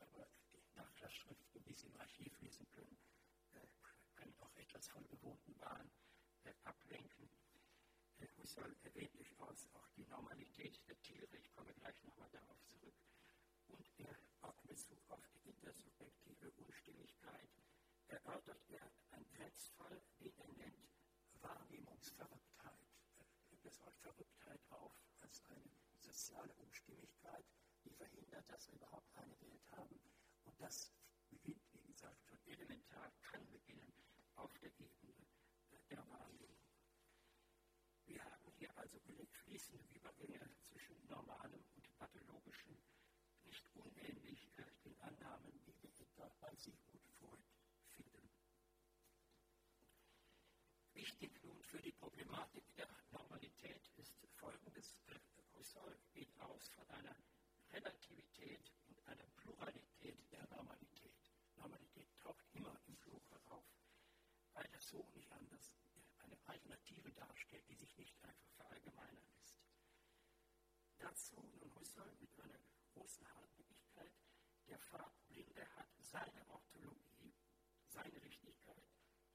[0.00, 2.98] aber die Nachlassschriften, die Sie im Archiv lesen können,
[3.52, 3.60] äh,
[4.16, 5.92] können auch etwas von bewohnten Bahnen
[6.64, 7.30] ablenken.
[8.36, 11.36] Husserl erwähnt durchaus auch die Normalität der Tiere.
[11.36, 12.96] Ich komme gleich nochmal darauf zurück.
[13.68, 17.50] und er, auch in Bezug auf die intersubjektive Unstimmigkeit
[18.08, 20.88] erörtert er einen Grenzfall, den er nennt
[21.42, 22.80] Wahrnehmungsverrücktheit.
[23.50, 27.44] Er das Wort Verrücktheit auf als eine soziale Unstimmigkeit,
[27.84, 30.00] die verhindert, dass wir überhaupt eine Welt haben.
[30.44, 30.90] Und das
[31.28, 33.92] beginnt, wie gesagt, schon elementar, kann beginnen
[34.36, 35.26] auf der Ebene
[35.90, 36.56] der Wahrnehmung.
[38.06, 38.98] Wir haben hier also
[39.44, 42.78] fließende Übergänge zwischen normalem und pathologischem,
[43.44, 44.48] nicht unähnlich
[44.84, 47.42] den Annahmen, die wir etwa bei Sigmund Freud
[47.96, 48.30] finden.
[50.94, 55.02] Wichtig nun für die Problematik der Normalität ist Folgendes.
[55.54, 57.14] Husserl geht aus von einer
[57.72, 61.12] Relativität und einer Pluralität der Normalität.
[61.56, 63.66] Normalität taucht immer im Plural auf,
[64.54, 65.70] weil das so nicht anders
[66.20, 69.60] eine Alternative darstellt, die sich nicht einfach verallgemeinern lässt.
[70.98, 72.60] Dazu nun Husserl mit einer
[72.94, 74.12] großen Hartnäckigkeit,
[74.68, 77.34] der Farbblinde hat seine Orthologie,
[77.88, 78.88] seine Richtigkeit.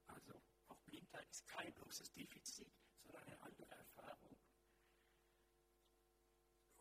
[0.07, 4.37] Also auch Blindheit ist kein bloßes Defizit, sondern eine andere Erfahrung.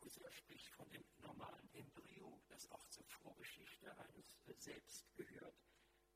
[0.03, 4.27] Husserl spricht von dem normalen Embryo, das auch zur Vorgeschichte eines
[4.59, 5.57] Selbst gehört.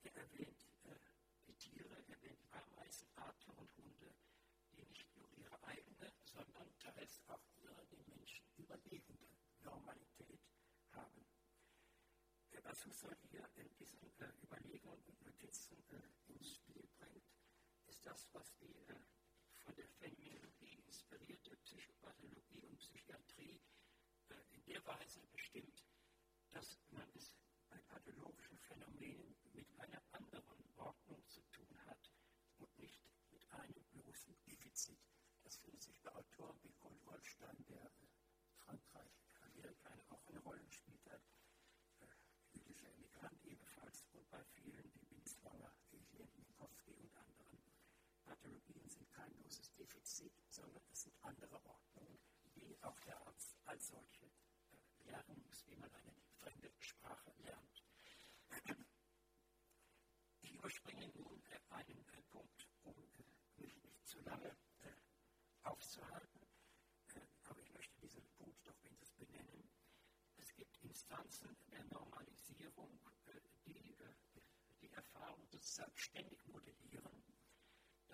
[0.03, 0.99] Er erwähnt äh,
[1.47, 4.15] die Tiere, er erwähnt Ameisen, Arten und Hunde,
[4.73, 10.43] die nicht nur ihre eigene, sondern teils auch ihre den Menschen überlebende Normalität
[10.91, 11.25] haben.
[12.65, 17.25] Was Husserl hier in diesen äh, Überlegungen und Notizen äh, ins Spiel bringt,
[17.87, 18.95] ist das, was die äh,
[19.59, 23.61] von der Phänomenologie inspirierte Psychopathologie und Psychiatrie
[24.29, 25.85] äh, in der Weise bestimmt,
[26.53, 27.37] dass man es
[27.69, 32.13] bei pathologischen Phänomenen mit einer anderen Ordnung zu tun hat
[32.59, 35.01] und nicht mit einem bloßen Defizit.
[35.43, 37.91] Das findet sich bei Autoren wie Kurt Goldstein, der
[38.59, 41.23] Frankreich, Amerika auch eine Rolle gespielt hat,
[42.01, 42.07] äh,
[42.53, 47.37] jüdischer Emigrant ebenfalls und bei vielen wie Binswanger, Elien, Minkowski und anderen.
[48.47, 52.17] Pathologien sind kein bloßes Defizit, sondern es sind andere Ordnungen,
[52.55, 57.85] die auch der Arzt als solche äh, lernen muss, wie man eine fremde Sprache lernt.
[60.43, 62.95] Ich überspringe nun äh, einen äh, Punkt, um
[63.57, 64.57] mich nicht zu lange
[65.65, 66.47] aufzuhalten,
[67.43, 69.69] aber ich möchte diesen Punkt doch wenigstens benennen.
[70.37, 73.01] Es gibt Instanzen der Normalisierung,
[73.65, 73.97] die
[74.81, 77.26] die Erfahrung sozusagen ständig modellieren.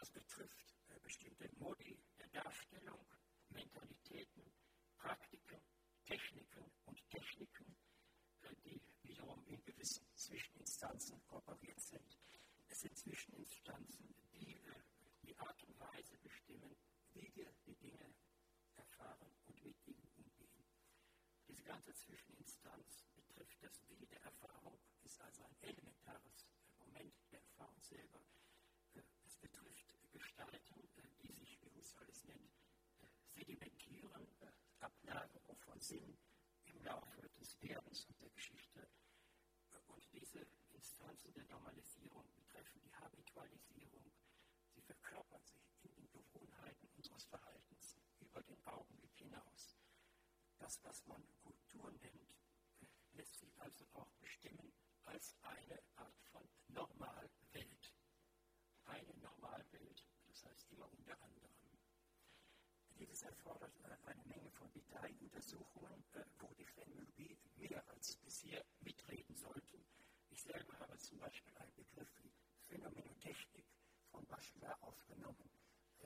[0.03, 3.07] Das betrifft bestimmte Modi der Darstellung,
[3.51, 4.53] Mentalitäten,
[4.97, 5.61] Praktiken,
[6.05, 7.77] Techniken und Techniken,
[8.65, 12.19] die wiederum in gewissen Zwischeninstanzen kooperiert sind.
[12.67, 14.61] Es sind Zwischeninstanzen, die
[15.23, 16.75] die Art und Weise bestimmen,
[17.15, 18.13] wie wir die Dinge
[18.75, 20.65] erfahren und mit ihnen umgehen.
[21.47, 26.49] Diese ganze Zwischeninstanz betrifft das Wie der Erfahrung, ist also ein elementares
[26.81, 28.21] Moment der Erfahrung selber.
[29.25, 30.89] Es betrifft Gestalten,
[31.23, 32.53] die sich, wie Husserl es nennt,
[33.63, 34.27] sedimentieren,
[34.81, 36.19] Ablagerung von Sinn
[36.65, 38.89] im Laufe des Werdens und der Geschichte.
[39.87, 44.11] Und diese Instanzen der Normalisierung betreffen die Habitualisierung.
[44.71, 49.77] Sie verkörpern sich in den Gewohnheiten unseres Verhaltens über den Augenblick hinaus.
[50.59, 52.35] Das, was man Kultur nennt,
[53.13, 54.73] lässt sich also auch bestimmen
[55.05, 57.95] als eine Art von Normalwelt.
[58.87, 61.52] Eine Normalwelt, das heißt immer unter anderem.
[63.03, 63.73] Dieses erfordert
[64.07, 66.05] eine Menge von Detailuntersuchungen,
[66.39, 69.79] wo die Phänomenologie mehr als bisher mitreden sollte.
[70.31, 72.31] Ich selber habe zum Beispiel einen Begriff wie
[72.69, 73.67] Phänomenotechnik
[74.13, 75.51] von Bachelard aufgenommen.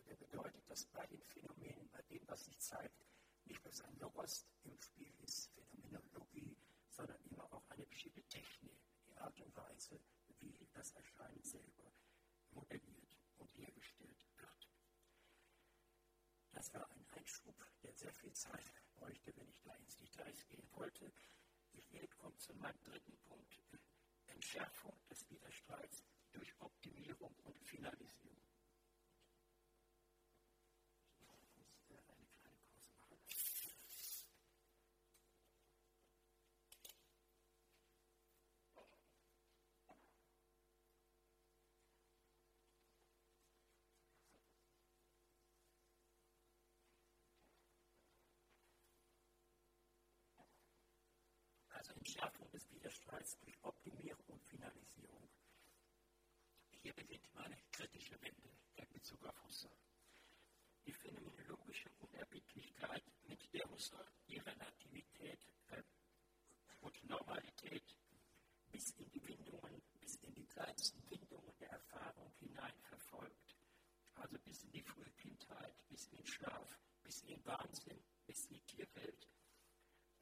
[0.09, 3.05] Der bedeutet, dass bei den Phänomenen, bei dem, was sich zeigt,
[3.45, 6.57] nicht bloß ein Logos im Spiel ist, Phänomenologie,
[6.89, 10.01] sondern immer auch eine bestimmte Technik, die Art und Weise,
[10.41, 11.93] wie das Erscheinen selber
[12.53, 14.16] modelliert und hergestellt wird.
[16.57, 20.66] Das war ein Einschub, der sehr viel Zeit bräuchte, wenn ich da ins Details gehen
[20.73, 21.12] wollte.
[21.75, 23.61] Ich komme zu meinem dritten Punkt,
[24.25, 28.46] Entschärfung des Widerstreits durch Optimierung und Finalisierung.
[52.07, 55.29] die Schaffung des Widerstreits durch Optimierung und Finalisierung.
[56.83, 59.77] Hier beginnt meine kritische Wende in Bezug auf Husserl.
[60.87, 65.83] Die phänomenologische Unerbittlichkeit, mit der Husserl die Relativität äh,
[66.81, 67.97] und Normalität
[68.71, 73.57] bis in die Windungen, bis in die kleinsten Windungen der Erfahrung hinein verfolgt,
[74.14, 78.47] also bis in die frühe Kindheit, bis in den Schlaf, bis in den Wahnsinn, bis
[78.47, 79.29] in die Tierwelt,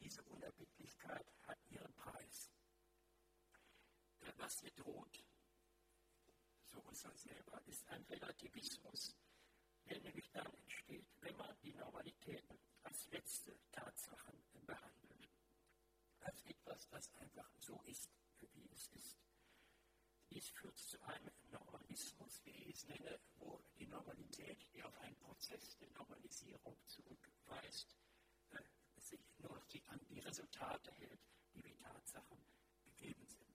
[0.04, 2.50] diese Unerbittlichkeit hat ihren Preis.
[4.36, 5.24] Was ihr droht,
[6.66, 9.16] so Husserl selber, ist ein Relativismus,
[9.86, 15.30] der nämlich dann entsteht, wenn man die Normalitäten als letzte Tatsachen behandelt.
[16.20, 18.10] Als etwas, das einfach so ist,
[18.52, 19.16] wie es ist.
[20.30, 25.16] Dies führt zu einem Normalismus, wie ich es nenne, wo die Normalität, die auf einen
[25.16, 27.96] Prozess der Normalisierung zurückweist,
[29.04, 31.20] sich nur die, an die Resultate hält,
[31.54, 32.38] die wie Tatsachen
[32.84, 33.54] gegeben sind.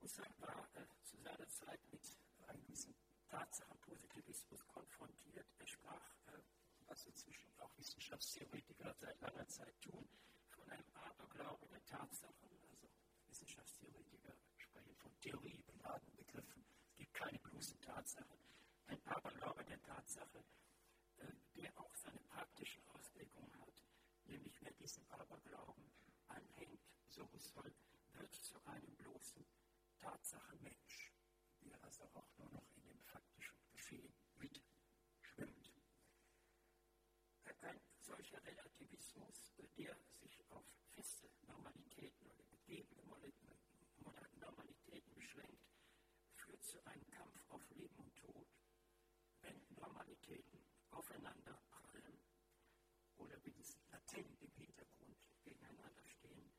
[0.00, 2.00] Husserl war äh, zu seiner Zeit mit
[2.46, 2.94] einem gewissen
[3.28, 5.46] Tatsachenpositivismus konfrontiert.
[5.58, 6.40] Er sprach, äh,
[6.86, 10.08] was inzwischen auch Wissenschaftstheoretiker seit langer Zeit tun,
[10.48, 12.50] von einem Aberglauben der Tatsachen.
[12.70, 12.88] Also
[13.28, 16.64] Wissenschaftstheoretiker sprechen von theoriebeladenen Begriffen.
[16.90, 18.38] Es gibt keine bloßen Tatsachen.
[18.86, 20.44] Ein Aberglaube der Tatsache,
[21.18, 21.26] äh,
[21.56, 23.69] der auch seine praktischen Auswirkungen hat.
[24.30, 25.90] Nämlich wer diesem Aberglauben
[26.28, 27.74] anhängt, so soll,
[28.14, 29.44] wird zu einem bloßen
[29.98, 31.12] Tatsachenmensch,
[31.64, 35.72] der also auch nur noch in dem faktischen Geschehen mitschwimmt.
[37.62, 43.02] Ein solcher Relativismus, der sich auf feste Normalitäten oder gegebene
[44.40, 45.64] Normalitäten beschränkt,
[46.34, 48.48] führt zu einem Kampf auf Leben und Tod.
[49.42, 52.20] Wenn Normalitäten aufeinander prallen
[53.16, 56.50] oder wenigstens latent im Hintergrund gegeneinander stehen,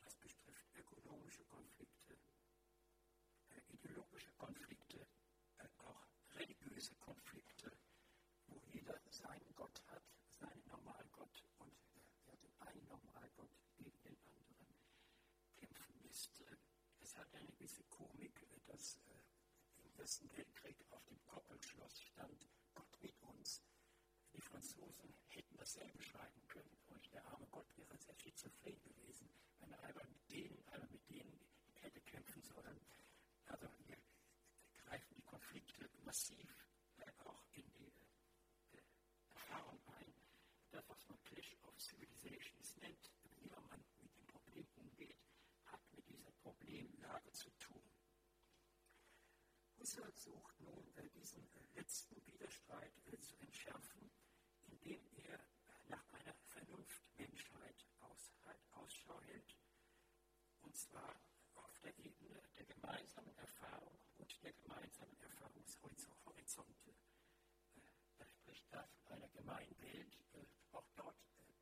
[0.00, 2.18] das betrifft ökonomische Konflikte,
[3.68, 5.06] ideologische Konflikte,
[5.58, 7.70] äh, auch religiöse Konflikte,
[8.48, 10.02] wo jeder seinen Gott hat,
[10.32, 11.72] seinen Normalgott und
[12.26, 14.74] er den einen Normalgott gegen den anderen
[15.54, 16.42] kämpfen lässt.
[16.98, 23.00] Es hat eine gewisse Komik, dass äh, im Ersten Weltkrieg auf dem Koppelschloss stand, Gott
[23.00, 23.62] mit uns.
[24.32, 29.70] Die Franzosen hätten dasselbe schreiben können und der arme Gott wäre sehr schizophren gewesen, wenn
[29.70, 31.38] er einmal mit denen, einmal mit denen
[31.74, 32.80] hätte kämpfen sollen.
[33.46, 33.98] Also hier
[34.92, 35.22] greifen die
[36.12, 36.68] Massiv
[37.24, 37.94] auch in die
[38.76, 38.82] äh,
[39.30, 40.12] Erfahrung ein.
[40.70, 45.16] Das, was man Clash of Civilizations nennt, wie man mit dem Problem umgeht,
[45.64, 47.82] hat mit dieser Problemlage zu tun.
[49.78, 54.10] Husserl sucht nun äh, diesen äh, letzten Widerstreit zu entschärfen,
[54.64, 55.42] indem er
[55.88, 57.86] nach einer Vernunftmenschheit
[58.72, 59.56] Ausschau hält,
[60.60, 61.22] und zwar
[61.54, 66.90] auf der Ebene der gemeinsamen Erfahrung und der gemeinsamen Erfahrungshorizonte.
[68.18, 68.24] Äh,
[69.04, 71.16] von einer Gemeinwelt, äh, auch dort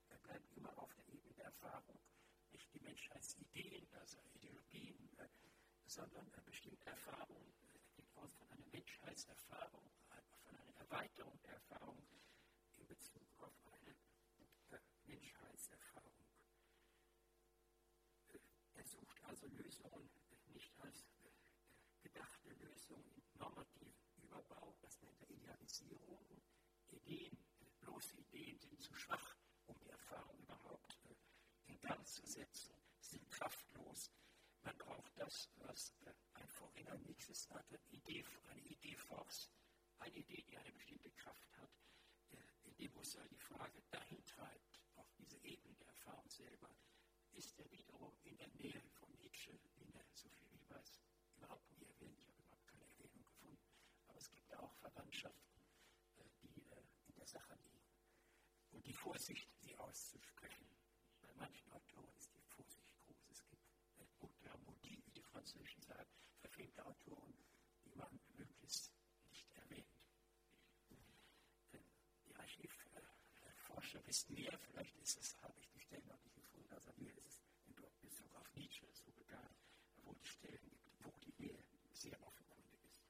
[0.08, 1.98] äh, bleibt immer auf der Ebene der Erfahrung,
[2.52, 5.10] nicht die Menschheitsideen, also Ideologien,
[5.86, 7.52] sondern bestimmte Erfahrungen,
[7.96, 9.90] geht aus von einer Menschheitserfahrung,
[10.44, 12.00] von einer Erweiterung der Erfahrung
[12.76, 13.96] in Bezug auf eine
[15.04, 16.12] Menschheitserfahrung.
[18.74, 20.10] Er sucht also Lösungen
[20.54, 21.06] nicht als
[22.02, 26.18] gedachte Lösung im normativen Überbau, das nennt er Idealisierung.
[26.92, 27.38] Ideen,
[27.80, 30.98] bloße Ideen sind zu schwach, um die Erfahrung überhaupt
[31.66, 34.10] in Gang zu setzen, sind kraftlos.
[34.62, 35.94] Man braucht das, was
[36.34, 39.50] ein Vorgänger Nietzsches nannte, Idee, eine Idee Force,
[39.98, 41.70] eine Idee, die eine bestimmte Kraft hat,
[42.64, 46.70] in dem Husserl die Frage dahin treibt, auf diese Ebene der Erfahrung selber,
[47.32, 51.00] ist er wiederum in der Nähe von Nietzsche, den er, so viel wie ich weiß,
[51.36, 52.18] überhaupt nie erwähnt.
[52.18, 53.58] Ich habe überhaupt keine Erwähnung gefunden.
[54.08, 55.62] Aber es gibt auch Verwandtschaften,
[56.42, 56.66] die
[57.06, 57.80] in der Sache liegen.
[58.72, 60.66] Und die Vorsicht, sie auszusprechen.
[61.22, 63.28] Bei manchen Autoren ist die Vorsicht groß.
[63.28, 63.62] Es gibt
[64.66, 66.10] Modi, wie die Französischen sagen,
[66.40, 67.32] verfemte Autoren,
[67.84, 68.92] die man möglichst
[69.28, 69.86] nicht erwähnt.
[72.26, 76.90] Die Archivforscher wissen mehr, vielleicht ist es, habe ich die Stelle noch nicht gefunden, also
[76.96, 79.54] mir ist es in Bezug auf Nietzsche so gegangen,
[80.02, 81.62] wo es Stellen gibt, wo die Nähe
[81.92, 83.04] sehr offenkundig ist.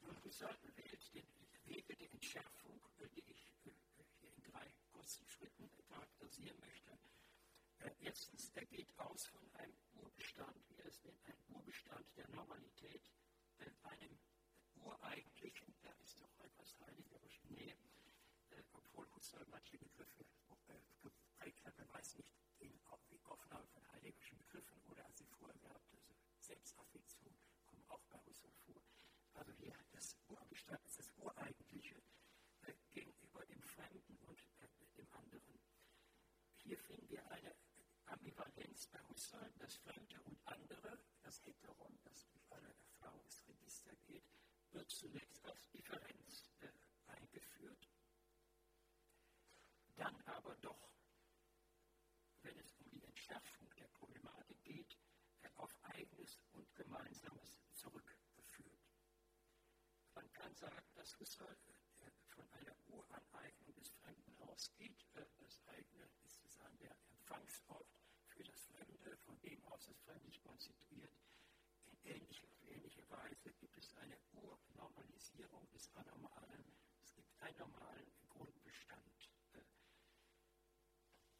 [0.00, 1.26] Und Husserl wählt den
[1.66, 2.80] Wege der Entschärfung,
[3.14, 3.51] die ich
[5.02, 6.96] kurzen Schritten charakterisieren möchte.
[7.98, 13.10] Erstens, er geht aus von einem Urbestand, wie er es nennt, ein Urbestand der Normalität,
[13.82, 14.16] einem
[14.76, 17.76] ureigentlichen, da ist doch etwas heiligerisch in Nähe,
[18.74, 20.24] obwohl Husserl manche Begriffe
[21.02, 22.30] geprägt hat, man weiß nicht,
[22.60, 22.80] in
[23.24, 27.34] Aufnahme von heiligischen Begriffen oder als sie vorher gehabt, also Selbstaffektion,
[27.66, 28.80] kommen auch bei Husserl vor.
[29.34, 31.96] Also hier das Urbestand ist das Ureigentliche
[32.66, 35.58] äh, gegenüber dem Fremden und äh, dem anderen.
[36.58, 37.54] Hier finden wir eine
[38.82, 44.24] Ambivalenz bei Husserl, das Fremde und andere, das Heteron, das durch alle Erfahrungsregister geht,
[44.70, 46.68] wird zunächst als Differenz äh,
[47.06, 47.88] eingeführt
[49.96, 50.90] dann aber doch,
[52.42, 54.98] wenn es um die Entschärfung der Problematik geht,
[55.56, 58.80] auf eigenes und gemeinsames zurückgeführt.
[60.14, 61.56] Man kann sagen, dass Husserl
[62.26, 65.06] von einer Uraneignung des Fremden ausgeht.
[65.12, 67.86] Das eigene ist sozusagen der Empfangsort
[68.32, 69.38] für das Fremde, von
[70.20, 71.12] sich konstituiert.
[71.86, 76.64] In ähnlicher, auf ähnliche Weise gibt es eine Urnormalisierung des Anormalen.
[77.02, 79.28] Es gibt einen normalen Grundbestand.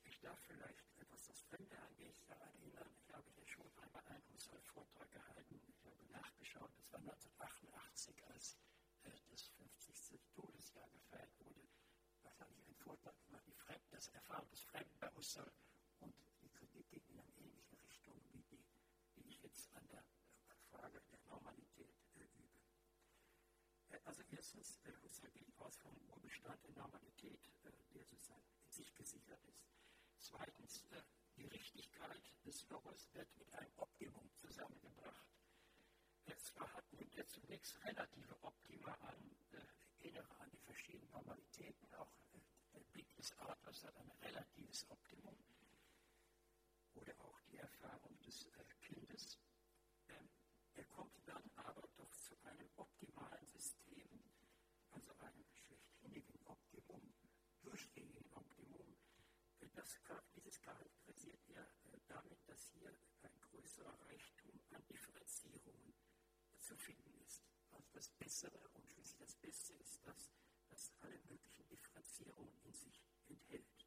[0.05, 4.25] Ich darf vielleicht, was das Fremde angeht, daran erinnern, ich habe ja schon einmal einen
[4.35, 8.59] Husserl-Vortrag gehalten, ich habe nachgeschaut, das war 1988, als
[9.33, 10.21] das 50.
[10.35, 11.67] Todesjahr gefeiert wurde.
[12.23, 15.51] Was habe ich einen Vortrag gemacht, die Fremd, das Erfahren des Fremden bei Husserl
[16.01, 18.65] und die Kritik ging in eine ähnliche Richtung wie die,
[19.17, 20.05] die ich jetzt an der
[20.71, 22.61] Frage der Normalität äh, übe.
[23.89, 28.71] Äh, also erstens, äh, Husserl geht aus vom Urbestand der Normalität, äh, der sozusagen in
[28.71, 29.67] sich gesichert ist.
[30.19, 31.03] Zweitens, äh,
[31.37, 35.27] die Richtigkeit des Logos wird mit einem Optimum zusammengebracht.
[36.39, 42.13] Zwar hat, nimmt er zunächst relative Optima an, äh, erinnere an die verschiedenen Normalitäten, auch
[42.75, 45.37] der Blick des Adlers hat ein relatives Optimum
[46.95, 49.39] oder auch die Erfahrung des äh, Kindes.
[50.09, 50.29] Ähm,
[50.75, 54.09] er kommt dann aber doch zu einem optimalen System,
[54.91, 57.15] also einem schlechthinnigen Optimum,
[57.63, 58.97] durchgängigen Optimum.
[59.61, 59.99] Äh, das,
[60.35, 65.95] dieses charakterisiert er äh, damit, dass hier ein größerer Reichtum an Differenzierungen
[66.59, 67.43] zu finden ist.
[67.71, 70.31] Also das Bessere und schließlich das Beste ist das,
[70.69, 73.87] was alle möglichen Differenzierungen in sich enthält.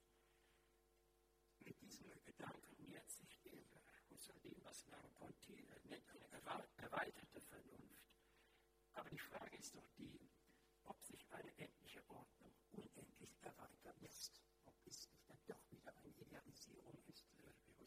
[1.59, 3.65] Mit diesem Gedanken nähert sich dem,
[4.09, 5.53] Husserl dem, was Merleau-Ponty
[5.85, 8.05] nennt, eine erweiterte Vernunft.
[8.93, 10.19] Aber die Frage ist doch die,
[10.83, 14.41] ob sich eine endliche Ordnung unendlich erweitern lässt.
[14.65, 17.25] Ob es nicht dann doch wieder eine Idealisierung ist,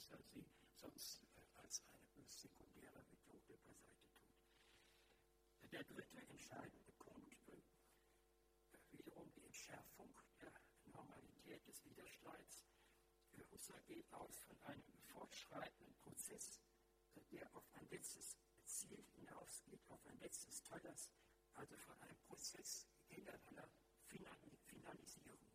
[0.09, 5.71] Husserl sie sonst als eine sekundäre Methode beiseite tut.
[5.71, 7.37] Der dritte entscheidende Punkt,
[8.91, 10.53] wiederum die Entschärfung der
[10.87, 12.65] Normalität des Widerstreits.
[13.53, 16.61] Husserl geht aus von einem fortschreitenden Prozess,
[17.31, 21.11] der auf ein letztes Ziel hinausgeht, auf ein letztes Tolles,
[21.53, 23.69] also von einem Prozess genereller
[24.07, 25.53] Finalisierung.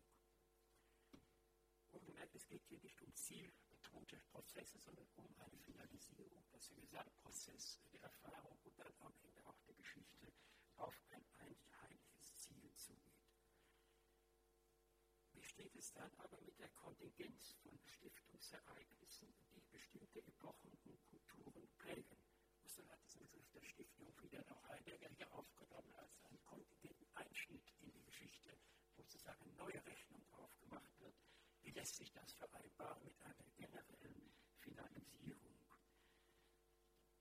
[1.90, 3.12] Wohlgemerkt, es geht hier nicht um
[3.84, 9.44] zielbetonte Prozesse, sondern um eine Finalisierung, dass der Gesamtprozess der Erfahrung und dann am Ende
[9.46, 10.32] auch der Geschichte
[10.76, 13.28] auf ein einheitliches Ziel zugeht.
[15.32, 21.68] Wie steht es dann aber mit der Kontingenz von Stiftungsereignissen, die bestimmte Epochen und Kulturen
[21.76, 22.18] prägen?
[22.62, 27.70] Husserl hat diesen Begriff der Stiftung wieder noch Heidegger hier aufgenommen als einen kontingenten Einschnitt
[27.80, 28.56] in die Geschichte,
[28.96, 31.23] wo sozusagen eine neue Rechnung aufgemacht wird.
[31.64, 35.58] Wie lässt sich das vereinbaren mit einer generellen Finalisierung?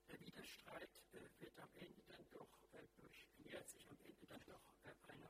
[0.09, 4.43] Der Widerstreit äh, wird am Ende dann doch äh, durch, nähert sich am Ende dann
[4.45, 5.29] doch äh, einer,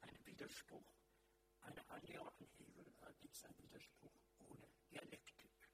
[0.00, 0.90] einem Widerspruch,
[1.60, 5.70] einer Annäherung an Hegel, allerdings ein Widerspruch ohne Dialektik.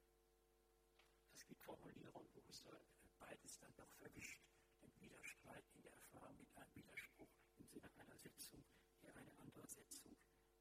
[1.34, 2.84] Es gibt Formulierungen, wo Husserl
[3.20, 4.42] beides dann doch verwischt,
[4.82, 8.64] den Widerstreit in der Erfahrung mit einem Widerspruch im Sinne einer Setzung,
[9.00, 10.16] die eine andere Setzung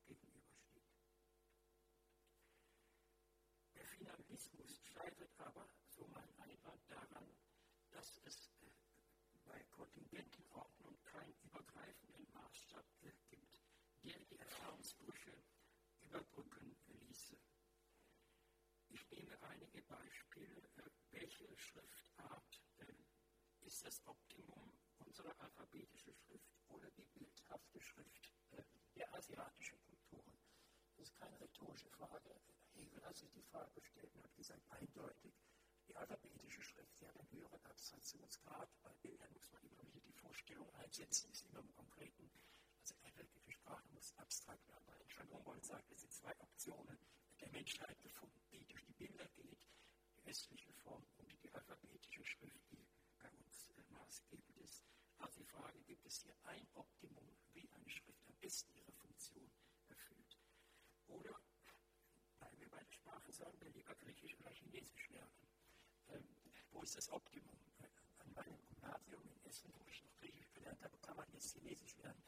[0.05, 0.85] gegenübersteht.
[3.74, 7.27] Der Finalismus scheitert aber, so mein Einwand, daran,
[7.91, 8.51] dass es
[9.45, 13.37] bei kontingenten Ordnung keinen übergreifenden Maßstab gibt,
[14.03, 15.33] der die Erfahrungsbrüche
[16.01, 17.37] überbrücken ließe.
[18.89, 20.69] Ich nehme einige Beispiele.
[21.11, 22.61] Welche Schriftart
[23.61, 28.33] ist das Optimum unserer alphabetischen Schrift oder die bildhafte Schrift
[28.95, 30.37] der asiatischen Kulturen?
[30.97, 32.35] Das ist keine rhetorische Frage.
[32.75, 35.33] Hegel hat sich die Frage gestellt und hat gesagt, eindeutig,
[35.87, 38.69] die alphabetische Schrift, hat einen höheren Abstraktionsgrad.
[38.81, 42.29] Bei Bildern muss man immer wieder die Vorstellung einsetzen, ist immer im Konkreten.
[42.81, 44.83] Also eine wirkliche Sprache muss abstrakt werden.
[44.87, 46.97] Weil John Humboldt sagt, es sind zwei Optionen
[47.39, 49.67] der Menschheit gefunden, die durch die Bilder geht,
[50.17, 52.85] die westliche Form und die alphabetische Schrift, die
[53.17, 54.83] bei uns äh, maßgebend ist.
[55.17, 59.49] Also die Frage, gibt es hier ein Optimum, wie eine Schrift am besten ihre Funktion
[59.87, 60.37] erfüllt?
[61.07, 61.39] Oder
[62.83, 65.47] der Sprache, sagen wir lieber Griechisch oder Chinesisch lernen.
[66.09, 66.27] Ähm,
[66.71, 67.57] wo ist das Optimum?
[68.19, 71.97] An meinem Gymnasium in Essen, wo ich noch Griechisch gelernt habe, kann man jetzt Chinesisch
[71.97, 72.23] lernen,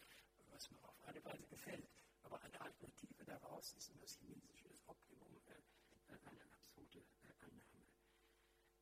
[0.50, 1.90] was mir auf eine Weise gefällt.
[2.24, 7.88] Aber eine Alternative daraus ist nur das Chinesische das Optimum, äh, eine absurde äh, Annahme.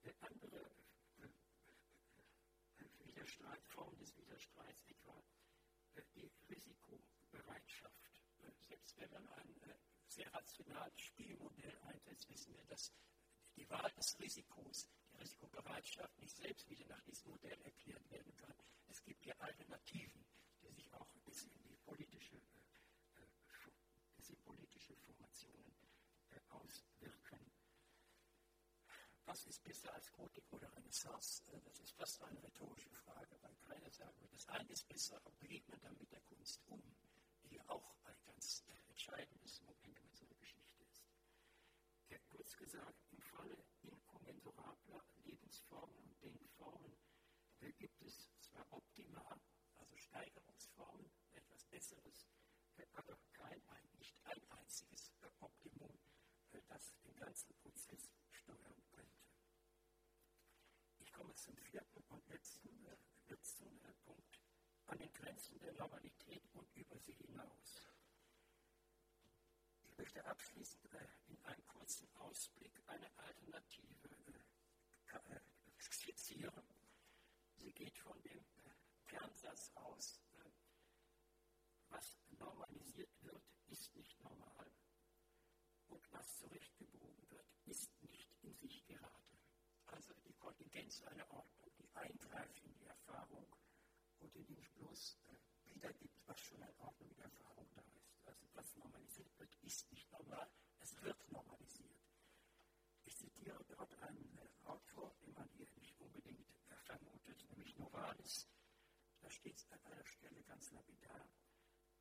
[0.04, 0.72] Äh, andere
[3.04, 5.24] Widerstreit, Form des Widerstreits etwa
[6.16, 8.24] die Risikobereitschaft.
[8.60, 9.56] Selbst wenn man ein
[10.16, 12.94] sehr rationales Spielmodell einsetzt, wissen wir, dass
[13.58, 18.56] die Wahl des Risikos, die Risikobereitschaft nicht selbst wieder nach diesem Modell erklärt werden kann.
[18.88, 20.26] Es gibt hier Alternativen,
[20.62, 23.28] die sich auch bis in die politische, äh,
[24.16, 25.76] bis in politische Formationen
[26.30, 27.52] äh, auswirken.
[29.26, 31.44] Was ist besser als Gotik oder Renaissance?
[31.52, 35.18] Äh, das ist fast eine rhetorische Frage, weil keiner sagen wird, das eine ist besser,
[35.18, 36.82] aber wie geht man dann mit der Kunst um,
[37.56, 41.06] die auch ein ganz entscheidendes Moment unserer Geschichte ist.
[42.10, 46.98] Ja, kurz gesagt, im Falle inkommensurabler Lebensformen und Denkformen
[47.78, 49.40] gibt es zwar optimal,
[49.78, 52.28] also Steigerungsformen, etwas Besseres,
[52.92, 53.62] aber kein,
[53.98, 55.98] nicht ein einziges Optimum,
[56.68, 59.24] das den ganzen Prozess steuern könnte.
[61.00, 62.98] Ich komme zum vierten und letzten, äh,
[63.28, 64.45] letzten äh, Punkt.
[64.88, 67.82] An den Grenzen der Normalität und über sie hinaus.
[69.84, 74.10] Ich möchte abschließend äh, in einem kurzen Ausblick eine Alternative
[75.08, 75.40] äh,
[75.80, 76.64] skizzieren.
[77.58, 78.46] Sie geht von dem
[79.06, 80.52] Kernsatz aus, äh,
[81.90, 84.72] was normalisiert wird, ist nicht normal
[85.88, 89.12] und was zurechtgebogen wird, ist nicht in sich gerade.
[89.88, 93.48] Also die Kontingenz einer Ordnung, die eingreift in die Erfahrung
[94.34, 98.12] in den Schluss äh, wiedergibt, was schon an Ordnung in der Erfahrung da ist.
[98.26, 100.50] Also was normalisiert wird, ist nicht normal,
[100.80, 102.02] es wird normalisiert.
[103.06, 108.48] Ich zitiere dort einen äh, Autor, den man hier nicht unbedingt äh, vermutet, nämlich Novalis.
[109.22, 111.28] Da steht es an einer Stelle ganz lapidar,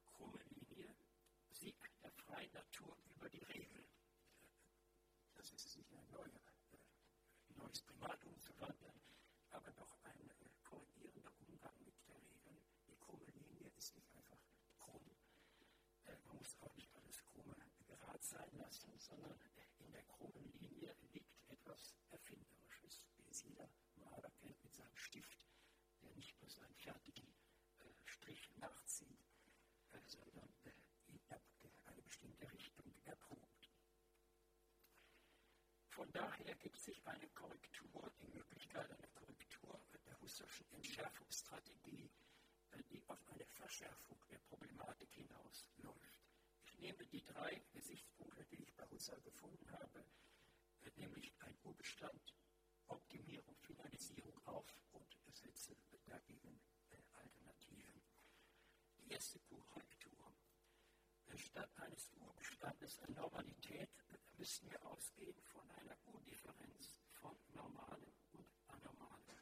[0.06, 0.94] krumme Linie,
[1.50, 3.84] Sieg der freien Natur über die Regel.
[5.34, 6.26] Das ist nicht ein neuer,
[6.72, 9.00] äh, neues Primatum zu wandeln,
[9.50, 12.60] aber doch ein äh, korrigierender Umgang mit der Regel.
[12.88, 14.38] Die krumme Linie ist nicht einfach
[14.78, 15.16] krumm.
[16.04, 17.56] Äh, man muss auch nicht alles krumme
[17.86, 19.38] gerade sein lassen, sondern
[19.78, 25.46] in der krummen Linie liegt etwas Erfinderisches, wie es jeder Maler kennt mit seinem Stift,
[26.02, 27.28] der nicht bloß einen fertigen
[27.80, 29.28] äh, Strich nachzieht,
[29.92, 30.72] äh, sondern äh,
[31.84, 33.70] eine bestimmte Richtung erprobt.
[35.88, 42.10] Von daher gibt sich eine Korrektur, die Möglichkeit einer Korrektur der Husserlschen Entschärfungsstrategie,
[42.70, 46.23] äh, die auf eine Verschärfung der Problematik hinausläuft.
[46.84, 50.04] Nehme die drei Gesichtspunkte, die ich bei Husserl gefunden habe,
[50.96, 52.36] nämlich ein Urbestand,
[52.88, 55.74] Optimierung, Finalisierung auf und setze
[56.04, 56.60] dagegen
[56.90, 58.02] äh, Alternativen.
[58.98, 60.34] Die erste Korrektur.
[61.36, 63.88] Statt eines Urbestandes an Normalität
[64.36, 69.38] müssen wir ausgehen von einer Urdifferenz von Normalem und Anormalem.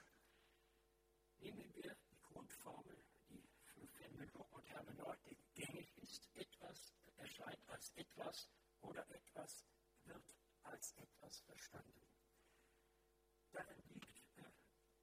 [1.40, 6.28] Nehmen wir die Grundformel, die für Phänomenologie und Hermeneutik gängig ist.
[6.34, 6.51] Etwas
[7.32, 8.50] erscheint als etwas
[8.82, 9.64] oder etwas
[10.04, 10.22] wird
[10.64, 12.06] als etwas verstanden.
[13.52, 14.52] Darin liegt äh,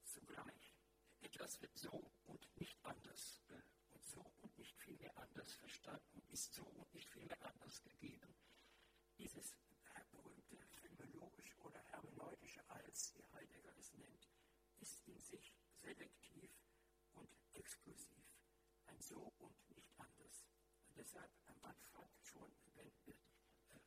[0.03, 0.75] zugleich,
[1.21, 6.53] etwas wird so und nicht anders äh, und so und nicht vielmehr anders verstanden, ist
[6.53, 8.35] so und nicht vielmehr anders gegeben.
[9.17, 9.55] Dieses
[10.11, 14.29] berühmte phänomenologische oder hermeneutische Als, wie Heidegger es nennt,
[14.79, 16.51] ist in sich selektiv
[17.13, 18.23] und exklusiv.
[18.85, 20.45] Ein so und nicht anders.
[20.99, 23.79] Deshalb am Anfang schon, wenn wir äh,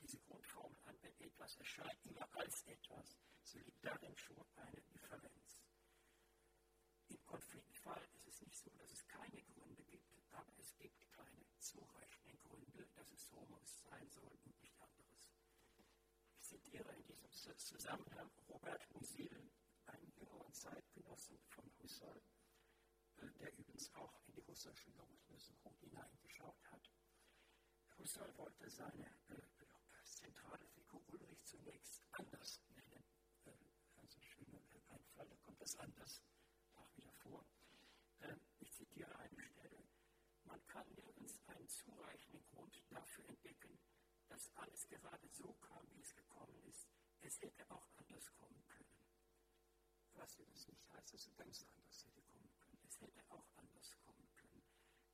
[0.00, 5.60] diese Grundformel an, wenn etwas erscheint immer als etwas, so liegt darin schon eine Differenz.
[7.08, 11.44] Im Konfliktfall ist es nicht so, dass es keine Gründe gibt, aber es gibt keine
[11.58, 15.28] zureichenden Gründe, dass es so muss sein soll und nicht anderes.
[16.38, 19.50] Ich zitiere in diesem Zusammenhang Robert Musil,
[19.84, 22.31] einen jüngeren Zeitgenossen von Husserl, äh,
[23.30, 26.90] der übrigens auch in die Husserlsche Untersuchung hineingeschaut hat.
[27.98, 29.42] Husserl wollte seine äh,
[30.04, 33.04] zentrale Figur Ulrich zunächst anders nennen.
[33.44, 33.50] Äh,
[33.96, 36.22] also schöner Einfall, da kommt das anders
[36.74, 37.46] auch wieder vor.
[38.20, 39.84] Äh, ich zitiere eine Stelle.
[40.44, 43.78] Man kann nirgends einen zureichenden Grund dafür entdecken,
[44.28, 46.88] dass alles gerade so kam, wie es gekommen ist.
[47.20, 48.98] Es hätte auch anders kommen können.
[50.14, 52.51] Was übrigens nicht heißt, dass es ganz anders hätte kommen
[53.02, 54.62] hätte auch anders kommen können.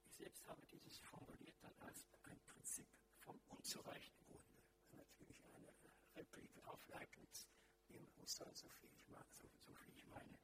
[0.04, 2.88] Ich selbst habe dieses formuliert dann als ein Prinzip
[3.20, 4.62] vom unzureichenden Grunde.
[4.92, 5.72] Natürlich eine
[6.14, 7.48] Replik auf Leibniz,
[7.88, 10.38] dem Husserl, so viel ich, so, so viel ich meine,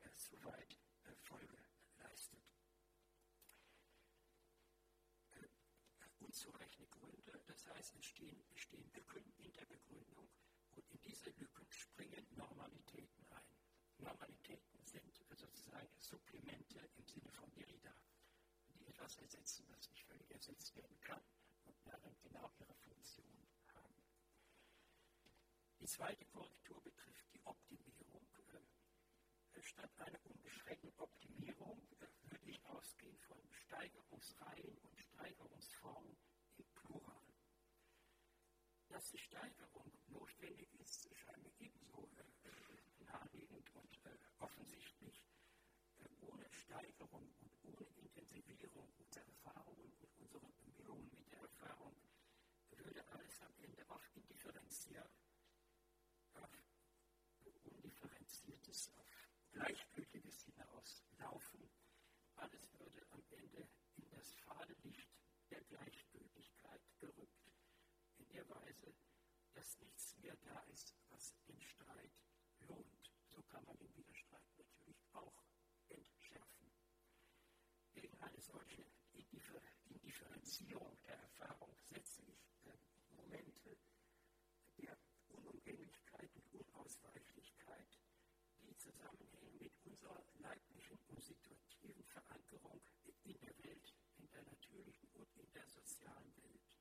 [0.00, 1.58] äh, zu weit äh, Folge
[1.98, 2.44] leistet.
[5.30, 5.48] Äh,
[6.18, 10.28] unzureichende Gründe, das heißt, es stehen, bestehen Lücken in der Begründung
[10.72, 13.29] und in diese Lücken springen Normalitäten.
[14.02, 17.94] Normalitäten sind sozusagen Supplemente im Sinne von Derrida,
[18.74, 21.22] die etwas ersetzen, was nicht völlig ersetzt werden kann
[21.64, 23.94] und darin genau ihre Funktion haben.
[25.80, 28.26] Die zweite Korrektur betrifft die Optimierung.
[29.52, 36.16] Äh, statt einer unbeschränkten Optimierung äh, würde ich ausgehen von Steigerungsreihen und Steigerungsformen
[36.56, 37.22] im Plural.
[38.88, 41.09] Dass die Steigerung notwendig ist,
[47.00, 51.96] Steigerung und ohne Intensivierung unserer Erfahrungen und unserer Bemühungen mit der Erfahrung
[52.76, 55.08] würde alles am Ende auf Indifferenzier,
[56.34, 56.50] auf
[57.64, 59.08] Undifferenziertes, auf
[59.52, 61.70] Gleichgültiges hinauslaufen.
[62.36, 65.08] Alles würde am Ende in das fahle Licht
[65.50, 67.50] der Gleichgültigkeit gerückt,
[68.18, 68.94] in der Weise,
[69.54, 72.12] dass nichts mehr da ist, was den Streit
[72.68, 73.10] lohnt.
[73.26, 75.42] So kann man den Widerstreit natürlich auch
[75.88, 76.72] entschärfen.
[77.92, 78.84] Gegen eine solche
[79.88, 82.76] Indifferenzierung der Erfahrung setze ich äh,
[83.14, 83.78] Momente
[84.76, 84.98] der
[85.28, 87.98] Unumgänglichkeit und Unausweichlichkeit,
[88.62, 92.82] die zusammenhängen mit unserer leiblichen und situativen Verankerung
[93.24, 96.76] in der Welt, in der natürlichen und in der sozialen Welt.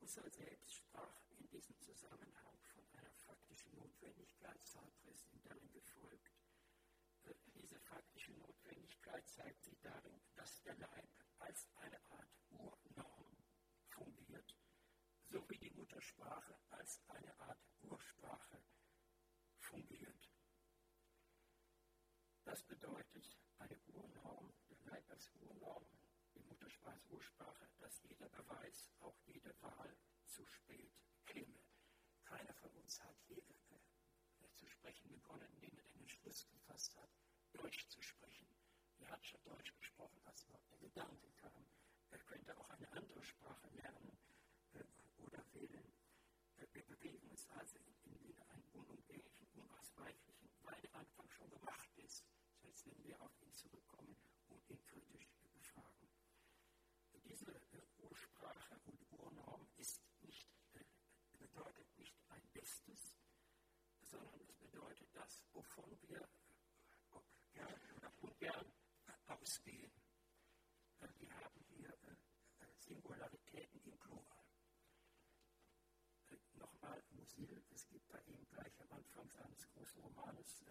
[0.00, 6.40] Husserl selbst sprach in diesem Zusammenhang von einer faktischen Notwendigkeit, Sartre ist ihm darin gefolgt.
[7.24, 9.28] Äh, diese faktische Notwendigkeit
[9.82, 13.36] darin, dass der Leib als eine Art Urnorm
[13.88, 14.56] fungiert,
[15.28, 18.62] sowie die Muttersprache als eine Art Ursprache
[19.58, 20.30] fungiert.
[22.44, 25.86] Das bedeutet eine Urnorm, der Leib als Urnorm,
[26.34, 30.92] die Muttersprache als Ursprache, dass jeder Beweis, auch jede Wahl zu spät
[31.26, 31.62] käme.
[32.24, 37.10] Keiner von uns hat je äh, zu sprechen begonnen, indem er den Entschluss gefasst hat,
[37.52, 38.49] Deutsch zu sprechen.
[39.00, 41.66] Er hat schon Deutsch gesprochen, als der Gedanke kam.
[42.10, 44.18] Er könnte auch eine andere Sprache lernen
[44.74, 44.84] äh,
[45.18, 45.92] oder wählen.
[46.56, 51.90] Äh, wir bewegen uns also in, in einen unumgänglichen, unausweichlichen, weil der Anfang schon gemacht
[51.96, 52.24] ist,
[52.62, 54.16] selbst wenn wir auf ihn zurückkommen
[54.48, 56.08] und ihn kritisch befragen.
[57.24, 60.48] Diese äh, Ursprache und Urnorm ist nicht,
[61.38, 63.14] bedeutet nicht ein Bestes,
[64.02, 66.28] sondern es bedeutet das, wovon wir,
[67.10, 68.72] ob gern oder ungern,
[69.50, 69.90] ausgehen.
[71.18, 71.92] Wir haben hier
[72.78, 74.46] Singularitäten im Plural.
[76.54, 80.62] Nochmal Musil, es gibt bei ihm gleich am Anfang seines großen Romanes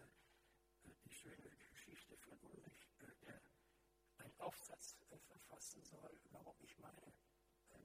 [1.03, 2.87] die schöne Geschichte von Ulrich,
[3.21, 3.41] der
[4.17, 4.95] einen Aufsatz
[5.27, 7.13] verfassen soll, warum ich meine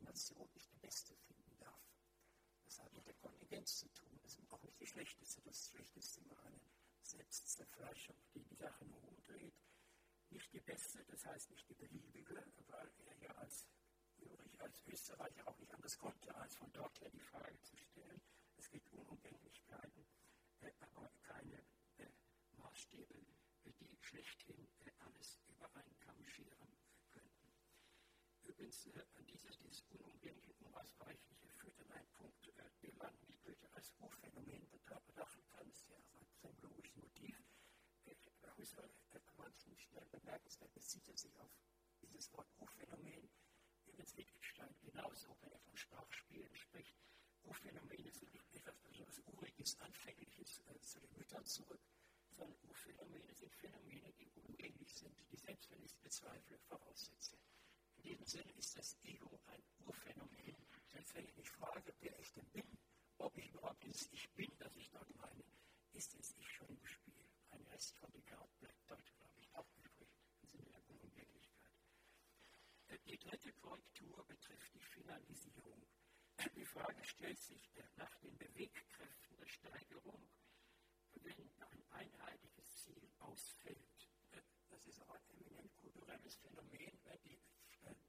[0.03, 1.82] Nation nicht die beste finden darf.
[2.66, 4.16] Das hat mit der Kontingenz zu tun.
[4.22, 5.42] Das ist auch nicht die schlechteste.
[5.42, 6.70] Das Schlechteste war eine
[7.03, 9.59] Selbstzerfleischung, die die Sache nur umdreht.
[10.31, 13.68] Nicht die beste, das heißt nicht die beliebige, weil er ja als
[14.59, 18.20] als Österreicher auch nicht anders konnte, als von dort her die Frage zu stellen.
[18.57, 20.07] Es gibt Unumgänglichkeiten,
[20.81, 21.64] aber keine
[22.57, 23.14] Maßstäbe,
[23.64, 24.66] die schlechthin
[25.01, 25.70] alles über
[26.27, 26.79] scheren
[27.11, 27.53] könnten.
[28.43, 32.53] Übrigens, dieses, dieses unumgängliche, unausweichliche führt an einen Punkt,
[32.83, 35.68] den man Goethe als Urphänomen betrachten kann.
[35.68, 35.97] Ist ja
[36.41, 37.53] sein logisches Motiv.
[38.07, 41.50] An manchen Stellen bemerkenswert bezieht er sich auf
[42.00, 43.30] dieses Wort Urphänomen.
[43.86, 46.96] Übrigens Wittgenstein genauso, wenn er von Sprachspielen spricht.
[47.42, 51.80] Urphänomene sind nicht etwas besonders Uriges, Anfängliches äh, zu den Müttern zurück,
[52.30, 57.38] sondern Urphänomene sind Phänomene, die unumgänglich sind, die selbst wenn ich es bezweifle, voraussetze.
[57.96, 60.57] In diesem Sinne ist das Ego ein Urphänomen.
[60.88, 62.78] Selbst wenn ich mich frage, wer ich denn bin,
[63.18, 65.44] ob ich überhaupt dieses Ich bin, das ich dort meine,
[65.92, 66.53] ist das Ich.
[67.93, 68.57] Von Descartes
[68.87, 69.12] bleibt
[69.53, 70.09] auch übrig
[70.41, 71.70] im Sinne der Unumgänglichkeit.
[73.07, 75.87] Die dritte Korrektur betrifft die Finalisierung.
[76.57, 80.26] Die Frage stellt sich nach den Bewegkräften der Steigerung,
[81.12, 84.11] wenn ein einheitliches Ziel ausfällt.
[84.70, 87.39] Das ist auch ein eminent kulturelles Phänomen, weil die,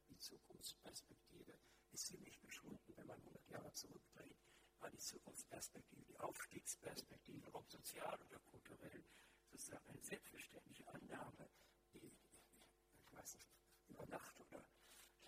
[0.10, 1.60] die Zukunftsperspektive
[1.92, 4.38] ist ziemlich geschwunden, wenn man 100 Jahre zurückdreht,
[4.80, 9.04] war die Zukunftsperspektive, die Aufstiegsperspektive, ob sozial oder kulturell,
[9.56, 11.50] sozusagen eine selbstverständliche Annahme,
[11.94, 12.12] die,
[13.06, 13.48] ich weiß nicht,
[13.88, 14.66] über Nacht oder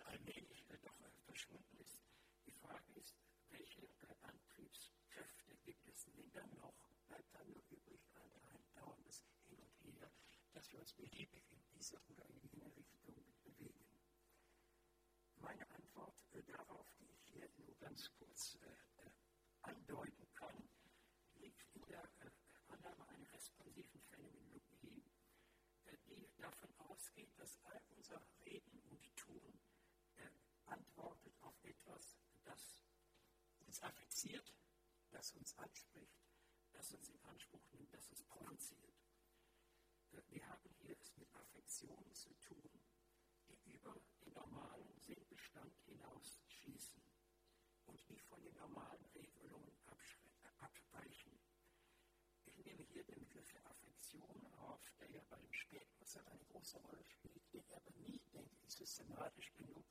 [0.03, 2.01] allmählich doch verschwunden ist.
[2.45, 3.15] Die Frage ist,
[3.49, 3.87] welche
[4.21, 6.75] Antriebskräfte gibt es denn dann noch?
[7.07, 10.11] Bleibt dann nur übrig ein, ein dauerndes Hin und Her,
[10.51, 13.85] dass wir uns beliebig in diese oder in jene Richtung bewegen?
[15.37, 19.09] Meine Antwort äh, darauf, die ich hier nur ganz kurz äh,
[19.61, 20.69] andeuten kann,
[21.35, 22.29] liegt in der äh,
[22.67, 25.03] Annahme einer responsiven Phänomenologie,
[26.07, 26.27] die
[27.17, 29.59] ausgeht, dass all unser Reden und Tun
[30.65, 32.83] antwortet auf etwas, das
[33.65, 34.53] uns affiziert,
[35.09, 36.21] das uns anspricht,
[36.73, 38.93] das uns in Anspruch nimmt, das uns provoziert.
[40.29, 42.69] Wir haben hier es mit Affektionen zu tun,
[43.47, 47.01] die über den normalen Sinnbestand hinausschießen
[47.85, 49.75] und die von den normalen Regelungen
[50.59, 51.39] abweichen.
[52.43, 55.53] Ich nehme hier den Begriff der Affektion auf, der ja bei dem
[56.07, 59.85] Spätnutzer eine große Rolle spielt, der aber nie, denke ich, systematisch genug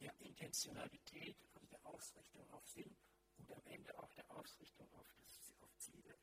[0.00, 2.96] der Intentionalität, also der Ausrichtung auf Sinn
[3.36, 6.18] und am Ende auch der Ausrichtung auf, das, auf Ziele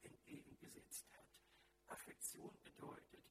[0.00, 1.28] entgegengesetzt hat.
[1.86, 3.24] Affektion bedeutet,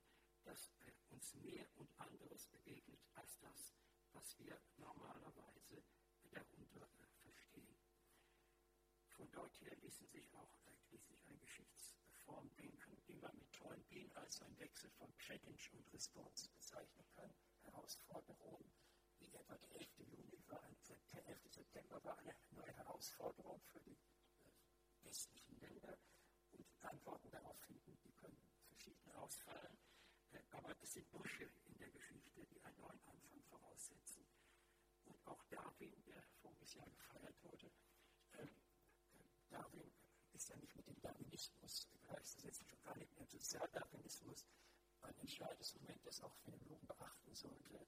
[0.46, 0.72] dass
[1.10, 3.74] uns mehr und anderes begegnet als das,
[4.14, 5.84] was wir normalerweise
[6.32, 6.88] darunter
[7.24, 7.76] verstehen.
[9.10, 10.54] Von dort her ließen sich auch
[10.88, 13.31] schließlich eine Geschichtsform denken, die man
[13.62, 17.34] mit Toynbee als ein Wechsel von Challenge und Response bezeichnen kann.
[17.64, 18.72] Herausforderungen
[19.20, 19.88] wie etwa der 11.
[19.98, 20.68] Juni war
[21.14, 21.40] der 11.
[21.50, 25.98] September war eine neue Herausforderung für die äh, westlichen Länder
[26.52, 29.78] und Antworten darauf finden, die können verschieden ausfallen.
[30.32, 34.26] Äh, aber es sind Brüche in der Geschichte, die einen neuen Anfang voraussetzen.
[35.06, 37.72] Und auch Darwin, der voriges Jahr gefeiert wurde,
[38.32, 38.48] äh,
[39.50, 39.92] Darwin
[40.42, 44.44] ist ja nicht mit dem Darwinismus gleichzusetzen, schon gar nicht mit dem Sozialdarwinismus.
[45.04, 47.86] Ein entscheidendes Moment, das auch Phänomen beachten sollte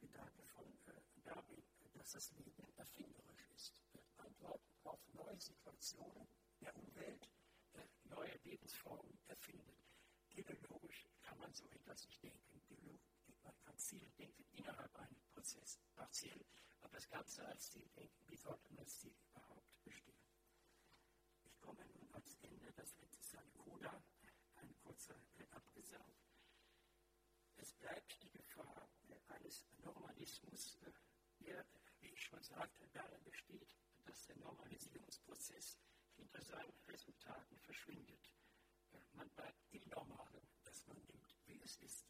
[0.00, 1.62] Gedanke von äh, Darwin,
[1.94, 3.72] dass das Leben erfinderisch ist.
[4.16, 6.26] Antworten auf neue Situationen
[6.60, 7.30] der Umwelt,
[7.74, 9.78] äh, neue Lebensformen erfindet.
[10.30, 12.98] Teleologisch kann man so etwas nicht denken.
[13.44, 16.44] Man kann Ziele denken innerhalb eines Prozesses, partiell,
[16.80, 20.13] aber das Ganze als Ziel denken, wie sollte man das Ziel überhaupt bestimmen?
[21.64, 24.04] Ich komme nun als Ende, das eine Coda,
[24.56, 25.18] ein kurzer
[25.50, 26.14] Abgesang.
[27.56, 28.86] Es bleibt die Gefahr,
[29.28, 30.92] eines Normalismus, äh,
[31.40, 31.64] der,
[32.00, 35.78] wie ich schon sagte, darin besteht, dass der Normalisierungsprozess
[36.16, 38.30] hinter seinen Resultaten verschwindet.
[38.92, 42.04] Äh, man bleibt im Normalen, das man nimmt, wie es ist.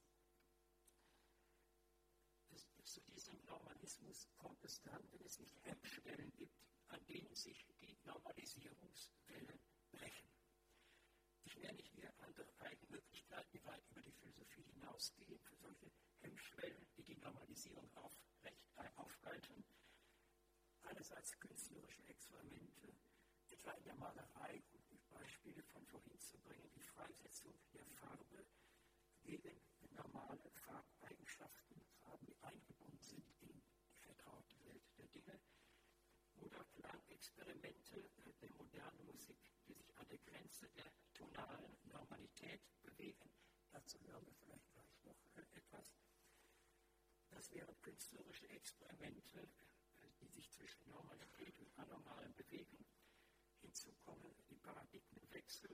[2.85, 6.55] zu diesem Normalismus kommt es dann, wenn es nicht Hemmschwellen gibt,
[6.89, 10.31] an denen sich die Normalisierungswellen brechen.
[11.45, 15.91] Ich nenne hier andere Eigenmöglichkeiten, die weit über die Philosophie hinausgehen, für solche
[16.21, 19.65] Hemmschwellen, die die Normalisierung aufrecht, äh, aufhalten.
[21.05, 22.97] Einerseits künstlerische Experimente,
[23.51, 28.47] etwa in der Malerei, um die Beispiele von vorhin zu bringen, die Freisetzung der Farbe
[29.23, 33.53] gegen normale Farbeigenschaften, Farben, die eingebunden sind in
[33.93, 35.39] die vertraute Welt der Dinge.
[36.37, 39.37] Oder Klangexperimente äh, der modernen Musik,
[39.69, 43.31] die sich an der Grenze der tonalen Normalität bewegen.
[43.73, 45.99] Dazu hören wir vielleicht gleich noch äh, etwas.
[47.29, 49.51] Das wären künstlerische Experimente,
[50.55, 52.87] zwischen Normalität und Anormalen bewegen.
[53.61, 55.69] Hinzu kommen die Paradigmenwechsel,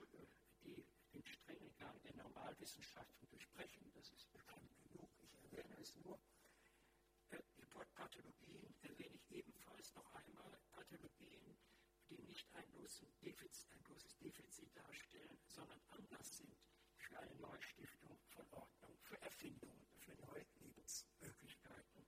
[0.63, 3.91] die den strengen Gang der Normalwissenschaften durchbrechen.
[3.93, 6.19] Das ist bekannt genug, ich erwähne es nur.
[7.31, 7.37] Die
[7.95, 10.59] Pathologien erwähne ich ebenfalls noch einmal.
[10.71, 11.57] Pathologien,
[12.09, 12.71] die nicht ein,
[13.21, 16.57] Defizit, ein bloßes Defizit darstellen, sondern Anlass sind
[16.97, 22.07] für eine Neustiftung von Ordnung, für Erfindungen, für neue Lebensmöglichkeiten.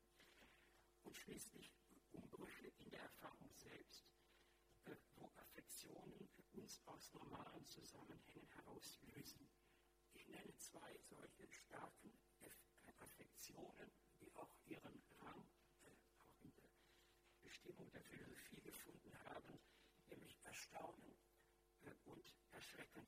[1.03, 1.71] Und schließlich
[2.11, 4.05] Umbrüche in der Erfahrung selbst,
[4.85, 5.31] äh, wo
[5.95, 9.47] Affektionen uns aus normalen Zusammenhängen herauslösen.
[10.13, 12.11] Ich nenne zwei solche starken
[12.99, 15.45] Affektionen, die auch ihren Rang
[15.83, 15.89] äh,
[16.21, 16.69] auch in der
[17.41, 19.59] Bestimmung der Philosophie gefunden haben,
[20.09, 21.15] nämlich Erstaunen
[21.81, 23.07] äh, und Erschrecken.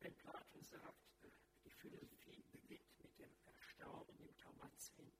[0.00, 1.30] Wenn Platon sagt, äh,
[1.64, 5.12] die Philosophie beginnt mit dem Erstaunen, dem Taumazien,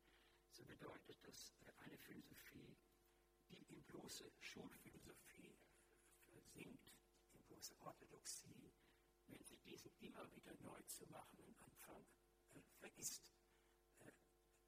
[0.51, 2.77] so bedeutet das äh, eine Philosophie,
[3.51, 5.38] die in bloße Schulphilosophie
[6.59, 6.91] versinkt,
[7.33, 8.73] in bloße Orthodoxie,
[9.27, 12.05] wenn sie diesen immer wieder neu zu machenden Anfang
[12.53, 13.23] äh, vergisst.
[14.01, 14.13] Äh,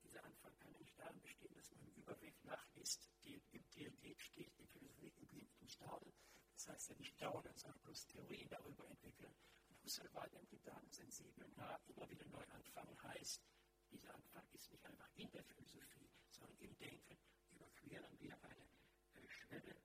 [0.03, 3.11] dieser Anfang kann nicht darin bestehen, dass man im Überweg nachliest.
[3.24, 6.14] Die, Im Dialekt steht die Philosophie im blinden Staunen.
[6.55, 9.34] Das heißt ja nicht dauern, sondern bloß Theorien darüber entwickeln.
[9.82, 13.43] Husserl war dem Gedanken sensibel nah, immer wieder neu anfangen heißt,
[13.91, 17.18] dieser Anfang ist nicht einfach in der Philosophie, sondern im Denken
[17.49, 18.68] überqueren wir eine
[19.14, 19.82] äh, Schwelle,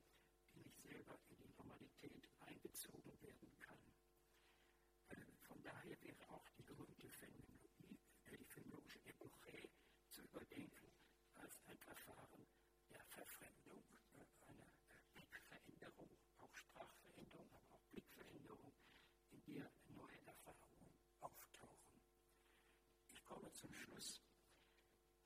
[0.53, 1.55] die nicht selber in die
[23.66, 24.22] zum Schluss.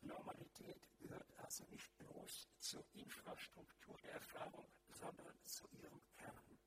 [0.01, 6.57] Normalität gehört also nicht bloß zur Infrastruktur der Erfahrung, sondern zu ihrem Kern.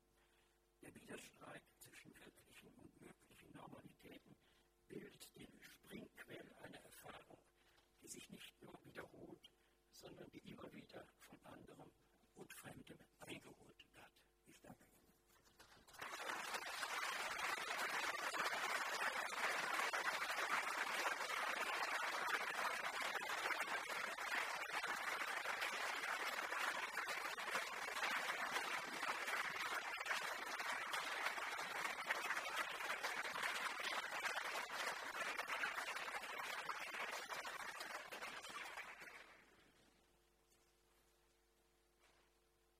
[0.81, 4.35] Der Widerstreit zwischen wirklichen und möglichen Normalitäten
[4.87, 7.39] bildet den Springquell einer Erfahrung,
[8.01, 9.51] die sich nicht nur wiederholt,
[9.91, 11.91] sondern die immer wieder von anderem
[12.35, 13.72] und Fremdem eingeholt